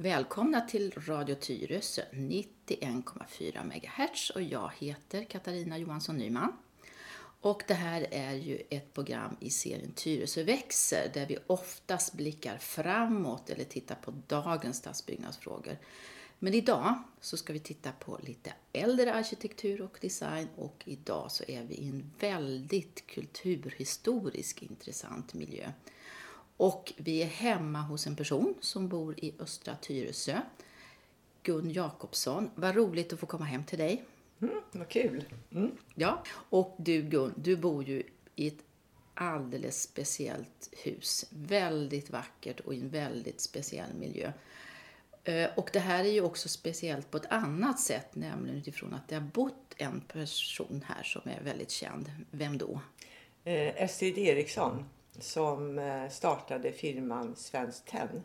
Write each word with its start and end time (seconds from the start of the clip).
Välkomna 0.00 0.60
till 0.60 0.92
Radio 0.96 1.34
Tyresö 1.34 2.02
91,4 2.12 3.64
MHz 3.64 4.30
och 4.30 4.42
jag 4.42 4.72
heter 4.78 5.24
Katarina 5.24 5.78
Johansson 5.78 6.16
Nyman. 6.16 6.52
Och 7.40 7.62
det 7.68 7.74
här 7.74 8.06
är 8.10 8.32
ju 8.32 8.62
ett 8.70 8.94
program 8.94 9.36
i 9.40 9.50
serien 9.50 9.92
Tyresö 9.92 10.42
växer 10.42 11.10
där 11.14 11.26
vi 11.26 11.38
oftast 11.46 12.14
blickar 12.14 12.58
framåt 12.58 13.50
eller 13.50 13.64
tittar 13.64 13.94
på 13.94 14.14
dagens 14.26 14.76
stadsbyggnadsfrågor. 14.76 15.78
Men 16.38 16.54
idag 16.54 17.02
så 17.20 17.36
ska 17.36 17.52
vi 17.52 17.60
titta 17.60 17.92
på 17.92 18.18
lite 18.22 18.52
äldre 18.72 19.14
arkitektur 19.14 19.80
och 19.80 19.98
design 20.00 20.48
och 20.56 20.82
idag 20.84 21.32
så 21.32 21.44
är 21.48 21.62
vi 21.62 21.74
i 21.74 21.88
en 21.88 22.12
väldigt 22.18 23.06
kulturhistorisk 23.06 24.62
intressant 24.62 25.34
miljö. 25.34 25.72
Och 26.58 26.92
vi 26.96 27.22
är 27.22 27.26
hemma 27.26 27.80
hos 27.80 28.06
en 28.06 28.16
person 28.16 28.54
som 28.60 28.88
bor 28.88 29.24
i 29.24 29.34
Östra 29.38 29.76
Tyresö. 29.76 30.40
Gun 31.42 31.70
Jakobsson. 31.70 32.50
Vad 32.54 32.76
roligt 32.76 33.12
att 33.12 33.20
få 33.20 33.26
komma 33.26 33.44
hem 33.44 33.64
till 33.64 33.78
dig. 33.78 34.04
Mm, 34.40 34.54
vad 34.72 34.88
kul. 34.88 35.24
Mm. 35.50 35.70
Ja, 35.94 36.22
och 36.30 36.76
du 36.78 37.02
Gun, 37.02 37.34
du 37.36 37.56
bor 37.56 37.84
ju 37.84 38.02
i 38.36 38.48
ett 38.48 38.64
alldeles 39.14 39.82
speciellt 39.82 40.70
hus. 40.84 41.26
Väldigt 41.30 42.10
vackert 42.10 42.60
och 42.60 42.74
i 42.74 42.80
en 42.80 42.88
väldigt 42.88 43.40
speciell 43.40 43.94
miljö. 43.94 44.32
Eh, 45.24 45.50
och 45.56 45.70
det 45.72 45.80
här 45.80 46.04
är 46.04 46.12
ju 46.12 46.20
också 46.20 46.48
speciellt 46.48 47.10
på 47.10 47.16
ett 47.16 47.26
annat 47.30 47.80
sätt, 47.80 48.14
nämligen 48.14 48.58
utifrån 48.58 48.94
att 48.94 49.08
det 49.08 49.14
har 49.14 49.22
bott 49.22 49.74
en 49.76 50.00
person 50.00 50.84
här 50.88 51.02
som 51.02 51.22
är 51.24 51.40
väldigt 51.44 51.70
känd. 51.70 52.10
Vem 52.30 52.58
då? 52.58 52.80
Eh, 53.44 53.82
Estrid 53.82 54.18
Eriksson 54.18 54.84
som 55.18 55.78
eh, 55.78 56.08
startade 56.08 56.72
firman 56.72 57.36
Svenskt 57.36 57.88
Tenn 57.88 58.22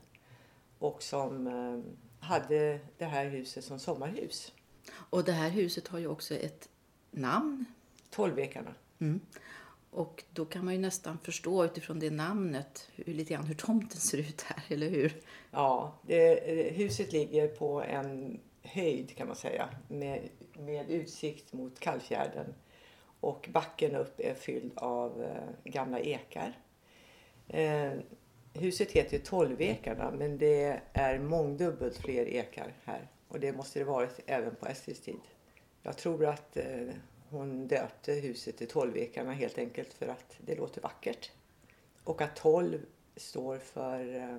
och 0.79 1.03
som 1.03 1.47
eh, 1.47 1.93
hade 2.27 2.79
det 2.97 3.05
här 3.05 3.25
huset 3.25 3.65
som 3.65 3.79
sommarhus. 3.79 4.53
Och 4.93 5.23
det 5.23 5.31
här 5.31 5.49
huset 5.49 5.87
har 5.87 5.99
ju 5.99 6.07
också 6.07 6.35
ett 6.35 6.69
namn. 7.11 7.65
Tolvekarna. 8.09 8.75
Mm. 8.99 9.19
Och 9.89 10.23
då 10.33 10.45
kan 10.45 10.65
man 10.65 10.73
ju 10.73 10.79
nästan 10.79 11.17
förstå 11.17 11.65
utifrån 11.65 11.99
det 11.99 12.11
namnet 12.11 12.89
hur, 12.95 13.13
lite 13.13 13.33
grann 13.33 13.45
hur 13.45 13.55
tomten 13.55 13.99
ser 13.99 14.17
ut 14.17 14.41
här, 14.41 14.63
eller 14.67 14.89
hur? 14.89 15.21
Ja, 15.51 15.99
det, 16.01 16.39
huset 16.73 17.13
ligger 17.13 17.47
på 17.47 17.81
en 17.81 18.39
höjd 18.61 19.15
kan 19.17 19.27
man 19.27 19.35
säga 19.35 19.69
med, 19.87 20.29
med 20.53 20.89
utsikt 20.89 21.53
mot 21.53 21.79
Kallfjärden. 21.79 22.53
Och 23.19 23.49
backen 23.51 23.95
upp 23.95 24.19
är 24.19 24.33
fylld 24.33 24.71
av 24.75 25.23
eh, 25.23 25.71
gamla 25.71 25.99
ekar. 25.99 26.57
Eh, 27.47 27.91
huset 28.53 28.91
heter 28.91 29.19
Tolvekarna 29.19 30.11
men 30.11 30.37
det 30.37 30.81
är 30.93 31.19
mångdubbelt 31.19 31.97
fler 31.97 32.25
ekar 32.25 32.73
här. 32.83 33.07
Och 33.27 33.39
det 33.39 33.53
måste 33.53 33.79
det 33.79 33.85
varit 33.85 34.19
även 34.25 34.55
på 34.55 34.67
Estrids 34.67 34.99
tid. 34.99 35.19
Jag 35.81 35.97
tror 35.97 36.25
att 36.25 36.57
eh, 36.57 36.87
hon 37.29 37.67
döpte 37.67 38.13
huset 38.13 38.57
till 38.57 38.67
Tolvekarna 38.67 39.33
helt 39.33 39.57
enkelt 39.57 39.93
för 39.93 40.07
att 40.07 40.37
det 40.45 40.55
låter 40.55 40.81
vackert. 40.81 41.31
Och 42.03 42.21
att 42.21 42.35
tolv 42.35 42.85
står 43.15 43.57
för 43.57 44.15
eh, 44.15 44.37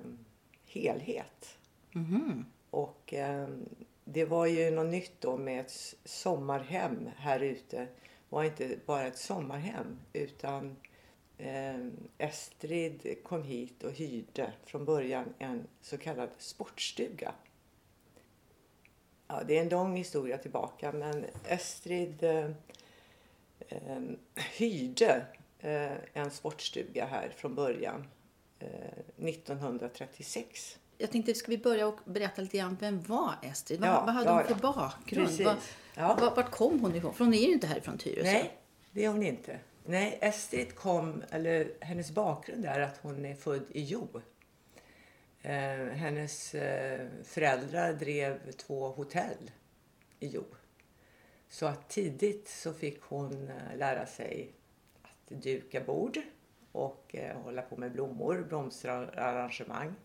helhet. 0.65 1.57
Mm. 1.95 2.45
Och 2.69 3.13
eh, 3.13 3.47
det 4.05 4.25
var 4.25 4.45
ju 4.45 4.71
något 4.71 4.91
nytt 4.91 5.21
då 5.21 5.37
med 5.37 5.59
ett 5.59 5.95
sommarhem 6.05 7.09
här 7.17 7.39
ute. 7.39 7.77
Det 7.77 7.87
var 8.29 8.43
inte 8.43 8.77
bara 8.85 9.07
ett 9.07 9.17
sommarhem 9.17 9.99
utan 10.13 10.75
Estrid 12.17 13.17
kom 13.23 13.43
hit 13.43 13.83
och 13.83 13.91
hyrde 13.91 14.53
från 14.65 14.85
början 14.85 15.33
en 15.39 15.67
så 15.81 15.97
kallad 15.97 16.29
sportstuga. 16.37 17.33
Ja, 19.27 19.41
det 19.47 19.57
är 19.57 19.61
en 19.61 19.69
lång 19.69 19.95
historia 19.95 20.37
tillbaka 20.37 20.91
men 20.91 21.25
Estrid 21.47 22.23
eh, 22.23 22.49
eh, 23.67 24.01
hyrde 24.57 25.25
eh, 25.59 25.91
en 26.13 26.31
sportstuga 26.31 27.05
här 27.05 27.29
från 27.37 27.55
början 27.55 28.07
1936. 29.17 30.75
Eh, 30.75 30.79
Jag 30.97 31.11
tänkte, 31.11 31.33
ska 31.33 31.51
vi 31.51 31.57
börja 31.57 31.87
och 31.87 31.99
berätta 32.05 32.41
lite 32.41 32.57
grann, 32.57 32.77
vem 32.79 33.03
var 33.03 33.33
Estrid? 33.41 33.79
Vad, 33.79 33.89
ja, 33.89 34.03
vad 34.05 34.13
hade 34.13 34.29
ja, 34.29 34.35
hon 34.35 34.45
för 34.45 34.55
bakgrund? 34.55 35.41
Var, 35.41 35.55
ja. 35.95 36.33
Vart 36.35 36.51
kom 36.51 36.79
hon 36.79 36.95
ifrån? 36.95 37.13
För 37.13 37.25
hon 37.25 37.33
är 37.33 37.47
ju 37.47 37.53
inte 37.53 37.67
härifrån 37.67 37.97
Tyresö. 37.97 38.31
Nej, 38.31 38.57
det 38.91 39.05
är 39.05 39.09
hon 39.09 39.23
inte. 39.23 39.59
Nej, 39.87 40.17
Estrid 40.21 40.75
kom, 40.75 41.23
eller 41.31 41.71
hennes 41.81 42.11
bakgrund 42.11 42.65
är 42.65 42.79
att 42.79 42.97
hon 42.97 43.25
är 43.25 43.35
född 43.35 43.65
i 43.69 43.83
Jo. 43.83 44.21
Eh, 45.41 45.87
hennes 45.93 46.55
eh, 46.55 47.07
föräldrar 47.23 47.93
drev 47.93 48.51
två 48.51 48.89
hotell 48.89 49.51
i 50.19 50.27
Jo. 50.27 50.43
Så 51.49 51.65
att 51.65 51.89
tidigt 51.89 52.47
så 52.47 52.73
fick 52.73 53.01
hon 53.01 53.49
eh, 53.49 53.77
lära 53.77 54.05
sig 54.05 54.53
att 55.01 55.29
duka 55.29 55.81
bord 55.81 56.21
och 56.71 57.15
eh, 57.15 57.37
hålla 57.37 57.61
på 57.61 57.77
med 57.77 57.91
blommor, 57.91 58.45
blomsterarrangemang. 58.49 59.95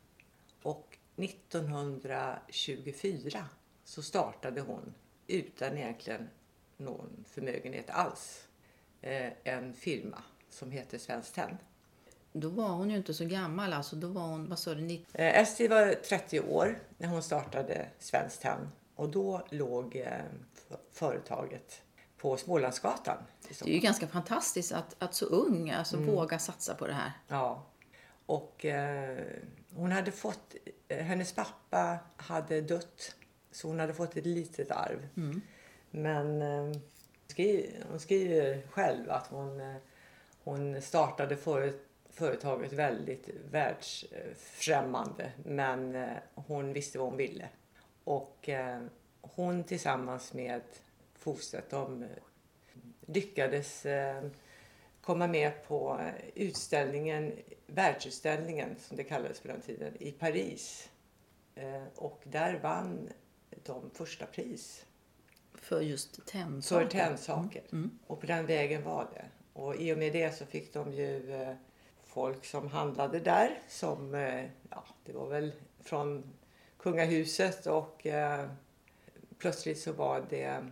Och 0.63 0.97
1924 1.15 3.45
så 3.83 4.01
startade 4.01 4.61
hon, 4.61 4.93
utan 5.27 5.77
egentligen 5.77 6.29
någon 6.77 7.25
förmögenhet 7.29 7.89
alls, 7.89 8.47
eh, 9.01 9.31
en 9.43 9.73
firma 9.73 10.23
som 10.49 10.71
heter 10.71 10.97
Svenskt 10.97 11.35
Tenn. 11.35 11.57
Då 12.31 12.49
var 12.49 12.69
hon 12.69 12.89
ju 12.89 12.97
inte 12.97 13.13
så 13.13 13.25
gammal. 13.25 13.73
Alltså, 13.73 13.95
då 13.95 14.07
var 14.07 14.21
hon, 14.21 14.49
vad 14.49 14.59
sa 14.59 14.73
du, 14.73 14.81
90? 14.81 15.05
Eh, 15.13 15.41
Estrid 15.41 15.69
var 15.69 15.93
30 15.93 16.39
år 16.39 16.79
när 16.97 17.07
hon 17.07 17.23
startade 17.23 17.87
Svenskt 17.99 18.41
Tenn. 18.41 18.69
Och 19.03 19.09
då 19.09 19.41
låg 19.49 19.95
eh, 19.95 20.21
företaget 20.91 21.81
på 22.17 22.37
Smålandsgatan. 22.37 23.17
Det 23.47 23.69
är 23.69 23.73
ju 23.73 23.79
ganska 23.79 24.07
fantastiskt 24.07 24.71
att, 24.71 24.95
att 24.99 25.13
så 25.13 25.25
ung 25.25 25.69
alltså, 25.69 25.97
mm. 25.97 26.15
våga 26.15 26.39
satsa 26.39 26.75
på 26.75 26.87
det 26.87 26.93
här. 26.93 27.11
Ja. 27.27 27.65
Och 28.25 28.65
eh, 28.65 29.17
hon 29.75 29.91
hade 29.91 30.11
fått, 30.11 30.55
eh, 30.87 30.97
hennes 30.97 31.33
pappa 31.33 31.97
hade 32.17 32.61
dött 32.61 33.15
så 33.51 33.67
hon 33.67 33.79
hade 33.79 33.93
fått 33.93 34.17
ett 34.17 34.25
litet 34.25 34.71
arv. 34.71 35.07
Mm. 35.17 35.41
Men 35.91 36.41
eh, 36.41 36.77
hon 37.89 37.99
skriver 37.99 38.67
själv 38.67 39.11
att 39.11 39.27
hon, 39.27 39.61
eh, 39.61 39.75
Hon 40.43 40.81
startade 40.81 41.37
för, 41.37 41.73
företaget 42.09 42.73
väldigt 42.73 43.29
världsfrämmande 43.51 45.31
men 45.45 46.07
hon 46.35 46.73
visste 46.73 46.99
vad 46.99 47.07
hon 47.07 47.17
ville. 47.17 47.49
Och 48.03 48.49
eh, 48.49 48.81
hon 49.21 49.63
tillsammans 49.63 50.33
med 50.33 50.61
Fostedt, 51.13 51.69
de 51.69 52.05
lyckades 53.05 53.85
eh, 53.85 54.23
komma 55.01 55.27
med 55.27 55.67
på 55.67 56.09
utställningen, 56.35 57.33
världsutställningen 57.67 58.75
som 58.79 58.97
det 58.97 59.03
kallades 59.03 59.39
på 59.39 59.47
den 59.47 59.61
tiden, 59.61 59.93
i 59.99 60.11
Paris. 60.11 60.89
Och 61.95 62.21
där 62.23 62.59
vann 62.59 63.09
de 63.63 63.89
första 63.93 64.25
pris. 64.25 64.85
För 65.53 65.81
just 65.81 66.25
tändsaker? 66.25 66.85
För 66.85 66.91
tändsaker. 66.91 67.61
Mm. 67.71 67.83
Mm. 67.83 67.99
Och 68.07 68.19
på 68.19 68.27
den 68.27 68.45
vägen 68.45 68.83
var 68.83 69.07
det. 69.13 69.25
Och 69.53 69.75
i 69.75 69.93
och 69.93 69.97
med 69.97 70.13
det 70.13 70.37
så 70.37 70.45
fick 70.45 70.73
de 70.73 70.93
ju 70.93 71.33
eh, 71.41 71.55
folk 72.03 72.45
som 72.45 72.67
handlade 72.67 73.19
där 73.19 73.59
som, 73.67 74.15
eh, 74.15 74.45
ja, 74.69 74.83
det 75.05 75.13
var 75.13 75.29
väl 75.29 75.51
från 75.79 76.23
kungahuset 76.83 77.65
och 77.65 78.07
eh, 78.07 78.45
plötsligt 79.37 79.79
så 79.79 79.91
var 79.91 80.25
det 80.29 80.65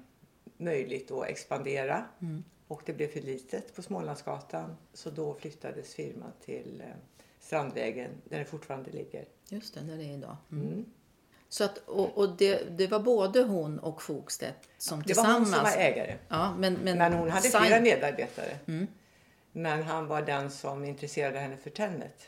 möjligt 0.57 1.11
att 1.11 1.27
expandera. 1.27 2.05
Mm. 2.21 2.43
Och 2.67 2.81
det 2.85 2.93
blev 2.93 3.07
för 3.07 3.21
litet 3.21 3.75
på 3.75 3.81
Smålandsgatan 3.81 4.77
så 4.93 5.09
då 5.09 5.33
flyttades 5.33 5.95
firman 5.95 6.31
till 6.45 6.83
eh, 6.85 6.95
Strandvägen 7.39 8.11
där 8.29 8.37
den 8.37 8.45
fortfarande 8.45 8.91
ligger. 8.91 9.25
Just 9.49 9.73
det, 9.73 9.81
där 9.81 9.97
det 9.97 10.03
är 10.03 10.13
idag. 10.17 10.37
Mm. 10.51 10.67
mm. 10.67 10.85
Så 11.49 11.63
att, 11.63 11.77
och, 11.77 12.17
och 12.17 12.37
det, 12.37 12.77
det, 12.77 12.87
var 12.87 12.99
både 12.99 13.41
hon 13.41 13.79
och 13.79 14.01
Fogstedt 14.01 14.69
som 14.77 15.03
tillsammans... 15.03 15.51
Det 15.51 15.57
var 15.57 15.63
hon 15.63 15.71
som 15.71 15.79
var 15.79 15.85
ägare. 15.85 16.17
Ja, 16.27 16.55
men, 16.59 16.73
men, 16.73 16.97
men 16.97 17.13
hon 17.13 17.29
hade 17.29 17.49
flera 17.49 17.81
medarbetare. 17.81 18.59
Mm. 18.67 18.87
Men 19.51 19.83
han 19.83 20.07
var 20.07 20.21
den 20.21 20.51
som 20.51 20.85
intresserade 20.85 21.39
henne 21.39 21.57
för 21.57 21.69
tennet. 21.69 22.27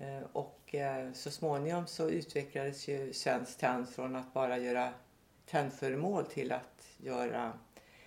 Eh, 0.00 0.22
och 0.32 0.74
eh, 0.74 1.12
så 1.12 1.30
småningom 1.30 1.86
så 1.86 2.08
utvecklades 2.08 2.88
ju 2.88 3.12
Svenskt 3.12 3.60
Tenn 3.60 3.86
från 3.86 4.16
att 4.16 4.32
bara 4.34 4.58
göra 4.58 4.92
tennföremål 5.46 6.24
till 6.24 6.52
att 6.52 6.88
göra 6.98 7.52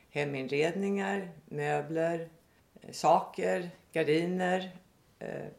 heminredningar, 0.10 1.32
möbler, 1.46 2.30
eh, 2.82 2.92
saker, 2.92 3.70
gardiner. 3.92 4.72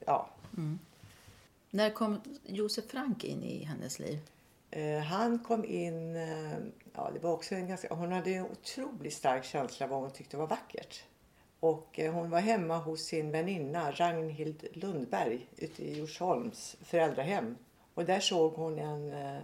Ja. 0.06 0.30
Mm. 0.56 0.78
När 1.70 1.90
kom 1.90 2.20
Josef 2.46 2.84
Frank 2.90 3.24
in 3.24 3.42
i 3.42 3.64
hennes 3.64 3.98
liv? 3.98 4.18
Han 5.08 5.38
kom 5.38 5.64
in, 5.64 6.16
ja 6.94 7.10
det 7.14 7.18
var 7.18 7.32
också 7.32 7.54
en 7.54 7.68
ganska, 7.68 7.94
hon 7.94 8.12
hade 8.12 8.30
en 8.30 8.46
otroligt 8.46 9.14
stark 9.14 9.44
känsla 9.44 9.86
vad 9.86 10.00
hon 10.00 10.10
tyckte 10.10 10.36
var 10.36 10.46
vackert. 10.46 11.04
Och 11.60 11.98
eh, 11.98 12.12
hon 12.12 12.30
var 12.30 12.40
hemma 12.40 12.78
hos 12.78 13.00
sin 13.00 13.30
väninna 13.30 13.90
Ragnhild 13.90 14.66
Lundberg 14.72 15.46
ute 15.56 15.84
i 15.84 15.94
Djursholms 15.94 16.76
föräldrahem. 16.80 17.56
Och 17.94 18.04
där 18.04 18.20
såg 18.20 18.52
hon 18.52 18.78
en 18.78 19.12
eh, 19.12 19.42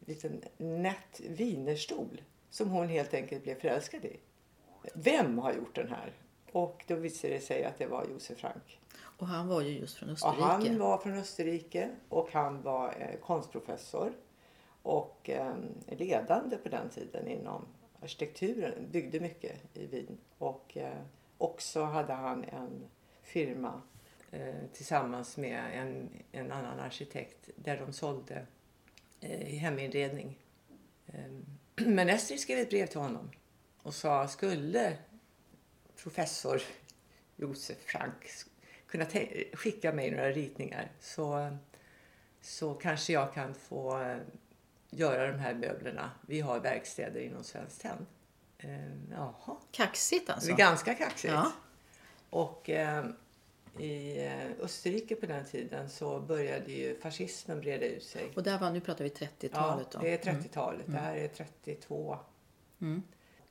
liten 0.00 0.42
nätt 0.56 1.20
vinerstol 1.28 2.22
som 2.50 2.70
hon 2.70 2.88
helt 2.88 3.14
enkelt 3.14 3.42
blev 3.42 3.60
förälskad 3.60 4.04
i. 4.04 4.16
Vem 4.94 5.38
har 5.38 5.52
gjort 5.52 5.74
den 5.74 5.88
här? 5.88 6.12
Och 6.52 6.84
då 6.86 6.94
visade 6.94 7.34
det 7.34 7.40
sig 7.40 7.64
att 7.64 7.78
det 7.78 7.86
var 7.86 8.06
Josef 8.12 8.38
Frank. 8.38 8.80
Och 9.18 9.26
han 9.26 9.48
var 9.48 9.62
ju 9.62 9.78
just 9.78 9.96
från 9.96 10.10
Österrike. 10.10 10.38
Och 10.38 10.44
han 10.44 10.78
var 10.78 10.98
från 10.98 11.14
Österrike 11.14 11.90
och 12.08 12.28
han 12.32 12.62
var 12.62 12.94
eh, 12.98 13.20
konstprofessor 13.20 14.12
och 14.82 15.30
eh, 15.30 15.54
ledande 15.86 16.56
på 16.56 16.68
den 16.68 16.88
tiden 16.90 17.28
inom 17.28 17.66
arkitekturen. 18.02 18.90
Byggde 18.90 19.20
mycket 19.20 19.76
i 19.76 19.86
Wien. 19.86 20.18
Och 20.38 20.76
eh, 20.76 21.02
och 21.38 21.62
så 21.62 21.84
hade 21.84 22.12
han 22.12 22.44
en 22.44 22.88
firma 23.22 23.82
eh, 24.30 24.54
tillsammans 24.72 25.36
med 25.36 25.64
en, 25.74 26.10
en 26.32 26.52
annan 26.52 26.80
arkitekt 26.80 27.50
där 27.56 27.76
de 27.76 27.92
sålde 27.92 28.46
eh, 29.20 29.46
heminredning. 29.46 30.38
Eh, 31.06 31.30
men 31.86 32.08
Estrid 32.08 32.40
skrev 32.40 32.58
ett 32.58 32.70
brev 32.70 32.86
till 32.86 33.00
honom 33.00 33.30
och 33.82 33.94
sa 33.94 34.28
skulle 34.28 34.98
professor 36.02 36.62
Josef 37.36 37.78
Frank 37.78 38.26
kunna 38.86 39.06
skicka 39.52 39.92
mig 39.92 40.10
några 40.10 40.30
ritningar 40.30 40.90
så, 41.00 41.56
så 42.40 42.74
kanske 42.74 43.12
jag 43.12 43.34
kan 43.34 43.54
få 43.54 44.00
eh, 44.00 44.18
göra 44.90 45.32
de 45.32 45.38
här 45.38 45.54
möblerna. 45.54 46.10
Vi 46.26 46.40
har 46.40 46.60
verkstäder 46.60 47.20
inom 47.20 47.44
Svenskt 47.44 47.80
Tenn. 47.80 48.06
Eh, 48.58 48.70
jaha. 49.10 49.56
Kaxigt 49.70 50.30
alltså? 50.30 50.54
Ganska 50.54 50.94
kaxigt. 50.94 51.32
Ja. 51.32 51.52
Och 52.30 52.70
eh, 52.70 53.04
i 53.78 54.26
eh, 54.26 54.64
Österrike 54.64 55.16
på 55.16 55.26
den 55.26 55.44
tiden 55.44 55.90
så 55.90 56.20
började 56.20 56.72
ju 56.72 57.00
fascismen 57.00 57.60
breda 57.60 57.86
ut 57.86 58.02
sig. 58.02 58.32
Och 58.36 58.42
där 58.42 58.58
var, 58.58 58.70
nu 58.70 58.80
pratar 58.80 59.04
vi 59.04 59.10
30-talet 59.10 59.88
Ja, 59.92 60.00
det 60.00 60.28
är 60.28 60.32
30-talet. 60.32 60.88
Mm. 60.88 60.92
Det 60.92 61.06
här 61.06 61.16
är 61.16 61.28
32. 61.28 62.18
Mm. 62.80 63.02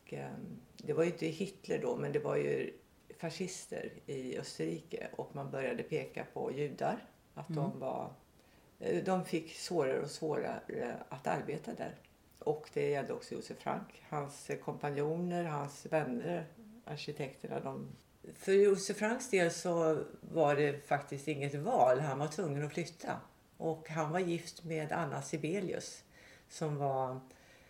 Och, 0.01 0.13
eh, 0.13 0.29
det 0.77 0.93
var 0.93 1.03
ju 1.03 1.09
inte 1.09 1.25
Hitler 1.25 1.79
då, 1.81 1.95
men 1.95 2.11
det 2.11 2.19
var 2.19 2.35
ju 2.35 2.73
fascister 3.17 3.93
i 4.05 4.37
Österrike 4.37 5.07
och 5.15 5.35
man 5.35 5.51
började 5.51 5.83
peka 5.83 6.25
på 6.33 6.51
judar. 6.51 7.05
Att 7.33 7.49
mm. 7.49 7.63
de 7.63 7.79
var 7.79 8.13
eh, 8.79 9.03
de 9.03 9.25
fick 9.25 9.55
svårare 9.55 10.01
och 10.01 10.09
svårare 10.09 10.95
att 11.09 11.27
arbeta 11.27 11.73
där. 11.73 11.95
Och 12.47 12.69
det 12.73 12.89
gällde 12.89 13.13
också 13.13 13.33
Josef 13.35 13.57
Frank. 13.57 14.03
Hans 14.09 14.49
eh, 14.49 14.57
kompanjoner, 14.57 15.43
hans 15.43 15.85
vänner, 15.85 16.45
arkitekterna, 16.85 17.59
de... 17.59 17.87
För 18.33 18.51
Josef 18.51 18.97
Franks 18.97 19.29
del 19.29 19.51
så 19.51 20.03
var 20.21 20.55
det 20.55 20.87
faktiskt 20.87 21.27
inget 21.27 21.55
val. 21.55 21.99
Han 21.99 22.19
var 22.19 22.27
tvungen 22.27 22.65
att 22.65 22.73
flytta. 22.73 23.21
Och 23.57 23.89
han 23.89 24.11
var 24.11 24.19
gift 24.19 24.63
med 24.63 24.91
Anna 24.91 25.21
Sibelius 25.21 26.03
som 26.49 26.77
var 26.77 27.19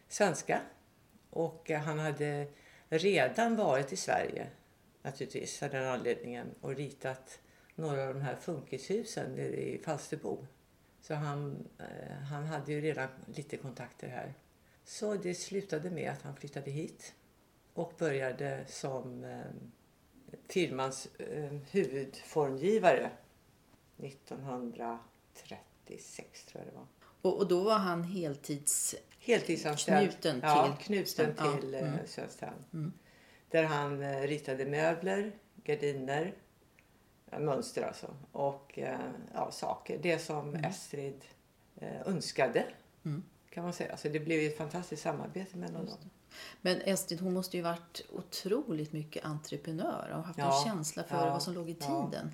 svenska. 0.08 0.62
Och 1.30 1.70
han 1.70 2.00
hade 2.00 2.48
redan 2.90 3.56
varit 3.56 3.94
i 3.94 3.98
Sverige 3.98 4.48
naturligtvis 5.02 5.64
av 5.64 5.70
den 5.70 5.88
anledningen 5.88 6.48
och 6.62 6.76
ritat 6.76 7.40
några 7.76 8.08
av 8.08 8.14
de 8.14 8.22
här 8.22 8.36
funkishusen 8.36 9.40
i 9.40 9.82
Falsterbo. 9.86 10.46
Så 11.02 11.14
han, 11.14 11.68
eh, 11.80 12.18
han 12.18 12.46
hade 12.46 12.74
ju 12.74 12.82
redan 12.82 13.10
lite 13.36 13.58
kontakter 13.58 14.08
här. 14.08 14.34
Så 14.88 15.16
det 15.16 15.36
slutade 15.36 15.90
med 15.90 16.12
att 16.12 16.22
han 16.22 16.36
flyttade 16.36 16.72
hit 16.72 17.14
och 17.74 17.94
började 17.98 18.66
som 18.68 19.24
eh, 19.24 19.46
firmans 20.48 21.08
eh, 21.20 21.54
huvudformgivare 21.72 23.12
1936 23.98 26.46
tror 26.46 26.64
jag 26.64 26.74
det 26.74 26.78
var. 26.78 26.86
Och, 27.22 27.38
och 27.38 27.48
då 27.48 27.64
var 27.64 27.78
han 27.78 28.04
heltids... 28.04 28.96
Heltidsanställd. 29.20 30.12
Knuten 30.12 30.36
till, 30.36 30.50
ja, 30.50 30.78
knuten 30.82 31.36
till 31.36 31.74
ja. 31.74 31.80
mm. 32.48 32.54
mm. 32.74 32.94
Där 33.50 33.64
han 33.64 34.04
eh, 34.04 34.22
ritade 34.22 34.66
möbler, 34.66 35.32
gardiner, 35.64 36.34
mönster 37.40 37.82
alltså. 37.82 38.16
Och 38.32 38.80
eh, 38.80 39.00
ja, 39.34 39.52
saker. 39.52 40.00
Det 40.02 40.20
som 40.20 40.50
mm. 40.50 40.64
Estrid 40.64 41.26
eh, 41.76 42.08
önskade. 42.08 42.66
Mm 43.06 43.24
kan 43.58 43.64
man 43.64 43.74
säga. 43.74 43.98
Så 43.98 44.08
det 44.08 44.20
blev 44.20 44.52
ett 44.52 44.58
fantastiskt 44.58 45.04
samarbete 45.04 45.58
mellan 45.58 45.86
dem. 45.86 45.98
Men 46.62 46.82
Estrid 46.82 47.22
hon 47.22 47.34
måste 47.34 47.58
ju 47.58 47.64
varit 47.64 48.02
otroligt 48.10 48.94
mycket 48.94 49.26
entreprenör 49.26 50.14
och 50.18 50.24
haft 50.24 50.40
ja, 50.40 50.58
en 50.58 50.70
känsla 50.70 51.04
för 51.04 51.16
ja, 51.16 51.30
vad 51.30 51.44
som 51.44 51.54
låg 51.54 51.70
i 51.70 51.74
tiden. 51.74 52.12
Ja. 52.14 52.30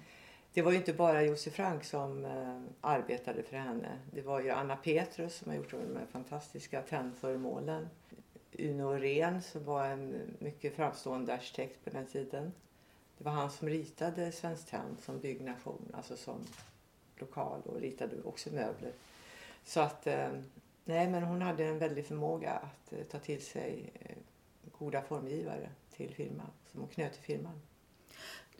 Det 0.54 0.62
var 0.62 0.72
ju 0.72 0.78
inte 0.78 0.94
bara 0.94 1.24
Josef 1.24 1.54
Frank 1.54 1.84
som 1.84 2.26
uh, 2.26 2.62
arbetade 2.82 3.44
för 3.44 3.58
henne. 3.58 4.00
Det 4.12 4.22
var 4.22 4.40
ju 4.40 4.50
Anna 4.50 4.76
Petrus 4.76 5.36
som 5.36 5.52
har 5.52 5.58
gjort 5.58 5.72
de 5.72 5.78
här 5.78 6.06
fantastiska 6.12 6.82
tennföremålen. 6.82 7.90
Uno 8.52 8.94
Ren 8.94 9.42
som 9.42 9.66
var 9.66 9.86
en 9.86 10.36
mycket 10.40 10.76
framstående 10.76 11.34
arkitekt 11.34 11.84
på 11.84 11.90
den 11.90 12.06
tiden. 12.06 12.54
Det 13.18 13.24
var 13.24 13.32
han 13.32 13.52
som 13.52 13.70
ritade 13.70 14.32
Svenskt 14.32 14.70
Tenn 14.70 14.98
som 15.06 15.20
byggnation, 15.20 15.92
alltså 15.94 16.18
som 16.18 16.46
lokal 17.16 17.62
och 17.62 17.82
ritade 17.82 18.16
också 18.24 18.50
möbler. 18.50 18.92
Så 19.66 19.80
att 19.80 20.08
uh, 20.08 20.30
Nej, 20.86 21.08
men 21.08 21.24
hon 21.24 21.42
hade 21.42 21.66
en 21.66 21.80
väldig 21.80 22.06
förmåga 22.06 22.52
att 22.52 22.94
eh, 22.94 23.04
ta 23.04 23.20
till 23.20 23.46
sig 23.46 23.94
eh, 23.94 24.16
goda 24.80 25.02
formgivare 25.02 25.70
till 25.96 26.16
firman, 26.16 26.52
som 26.72 26.80
hon 26.80 26.90
knöt 26.90 27.14
till 27.14 27.24
firman. 27.24 27.62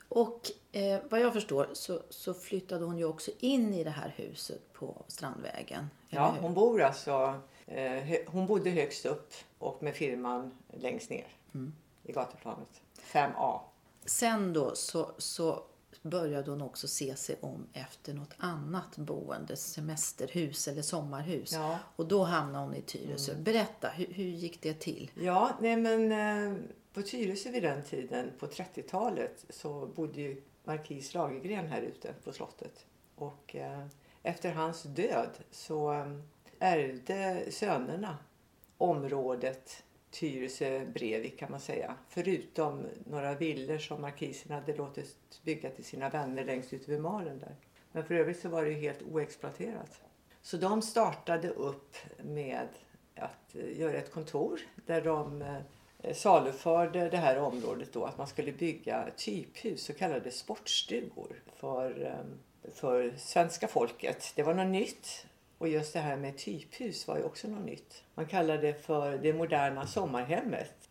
Och 0.10 0.42
eh, 0.72 1.00
vad 1.10 1.20
jag 1.20 1.34
förstår 1.34 1.70
så, 1.74 2.02
så, 2.10 2.34
flyttade 2.34 2.86
hon 2.86 2.98
ju 2.98 3.06
också 3.06 3.32
in 3.40 3.74
i 3.74 3.84
det 3.84 3.90
här 3.90 4.14
huset 4.18 4.74
på 4.74 5.04
Strandvägen. 5.08 5.90
Ja, 6.10 6.36
hon 6.42 6.54
bor 6.54 6.82
alltså, 6.82 7.42
eh, 7.66 8.18
hon 8.28 8.48
bodde 8.48 8.70
högst 8.70 9.06
upp 9.06 9.34
och 9.60 9.84
med 9.84 9.96
firman 9.96 10.58
längst 10.68 11.10
ner 11.10 11.28
mm. 11.54 11.74
i 12.04 12.12
gatuplanet. 12.12 12.82
5A. 13.02 13.60
Sen 14.06 14.54
då 14.54 14.76
så, 14.76 15.12
så 15.18 15.64
började 16.04 16.52
hon 16.52 16.62
också 16.62 16.88
se 16.88 17.16
sig 17.16 17.36
om 17.42 17.68
efter 17.74 18.14
något 18.14 18.34
annat 18.38 18.98
boende, 18.98 19.56
semesterhus 19.56 20.68
eller 20.68 20.82
sommarhus. 20.82 21.54
Ja. 21.54 21.80
Och 21.96 22.08
då 22.08 22.24
hamnade 22.24 22.66
hon 22.66 22.76
i 22.76 22.82
Tyresö. 22.82 23.32
Mm. 23.32 23.44
Berätta, 23.44 23.90
hur, 23.90 24.06
hur, 24.06 24.24
gick 24.24 24.62
det 24.62 24.74
till? 24.74 25.12
Ja, 25.16 25.58
nej 25.62 25.78
men 25.78 26.12
eh, 26.12 26.58
på 26.94 27.02
Tyresö 27.02 27.52
vid 27.52 27.64
den 27.64 27.84
tiden, 27.84 28.32
på 28.40 28.48
30-talet, 28.48 29.46
så 29.50 29.86
bodde 29.96 30.22
ju 30.22 30.42
markis 30.64 31.14
Lagergren 31.14 31.68
här 31.68 31.82
ute 31.82 32.14
på 32.24 32.34
slottet. 32.34 32.86
Och 33.16 33.56
eh, 33.56 33.86
efter 34.24 34.52
hans 34.52 34.84
död 34.84 35.30
så 35.52 35.94
eh, 35.94 36.20
ärvde 36.60 37.52
sönerna 37.52 38.18
området 38.78 39.84
Tyresö 40.14 40.86
Brevik 40.86 41.40
kan 41.40 41.52
man 41.52 41.60
säga. 41.60 41.96
Förutom 42.10 42.86
några 43.06 43.36
villor 43.36 43.78
som 43.78 44.02
markisen 44.02 44.52
hade 44.52 44.76
låtit 44.76 45.16
bygga 45.44 45.70
till 45.70 45.84
sina 45.84 46.10
vänner 46.10 46.46
längst 46.46 46.74
ut 46.74 46.90
vid 46.90 47.02
Maren 47.02 47.40
där. 47.40 47.56
Men 47.92 48.06
för 48.06 48.16
övrigt 48.16 48.40
så 48.40 48.50
var 48.50 48.64
det 48.64 48.70
ju 48.70 48.76
helt 48.76 49.02
oexploaterat. 49.02 50.02
Så 50.42 50.58
de 50.58 50.82
startade 50.82 51.50
upp 51.50 51.96
med 52.24 52.68
att 53.16 53.56
eh, 53.56 53.80
göra 53.80 53.98
ett 53.98 54.12
kontor 54.12 54.60
där 54.86 55.02
de 55.02 55.42
eh, 55.42 56.14
saluförde 56.14 57.10
det 57.10 57.18
här 57.18 57.38
området 57.38 57.94
då 57.94 58.06
att 58.06 58.18
man 58.18 58.28
skulle 58.28 58.52
bygga 58.52 59.10
typhus, 59.18 59.84
så 59.84 59.94
kallade 59.94 60.32
sportstugor 60.32 61.44
för, 61.56 62.06
eh, 62.06 62.72
för 62.74 63.14
svenska 63.18 63.68
folket. 63.68 64.34
Det 64.36 64.44
var 64.44 64.54
något 64.54 64.68
nytt 64.68 65.26
och 65.64 65.70
just 65.70 65.94
det 65.94 66.00
här 66.00 66.18
med 66.18 66.38
typhus 66.38 67.08
var 67.08 67.18
ju 67.18 67.24
också 67.24 67.48
något 67.48 67.66
nytt. 67.66 68.04
Man 68.16 68.26
kallade 68.26 68.62
det 68.62 68.74
för 68.74 69.18
det 69.18 69.34
moderna 69.34 69.88
sommarhemmet. 69.88 70.90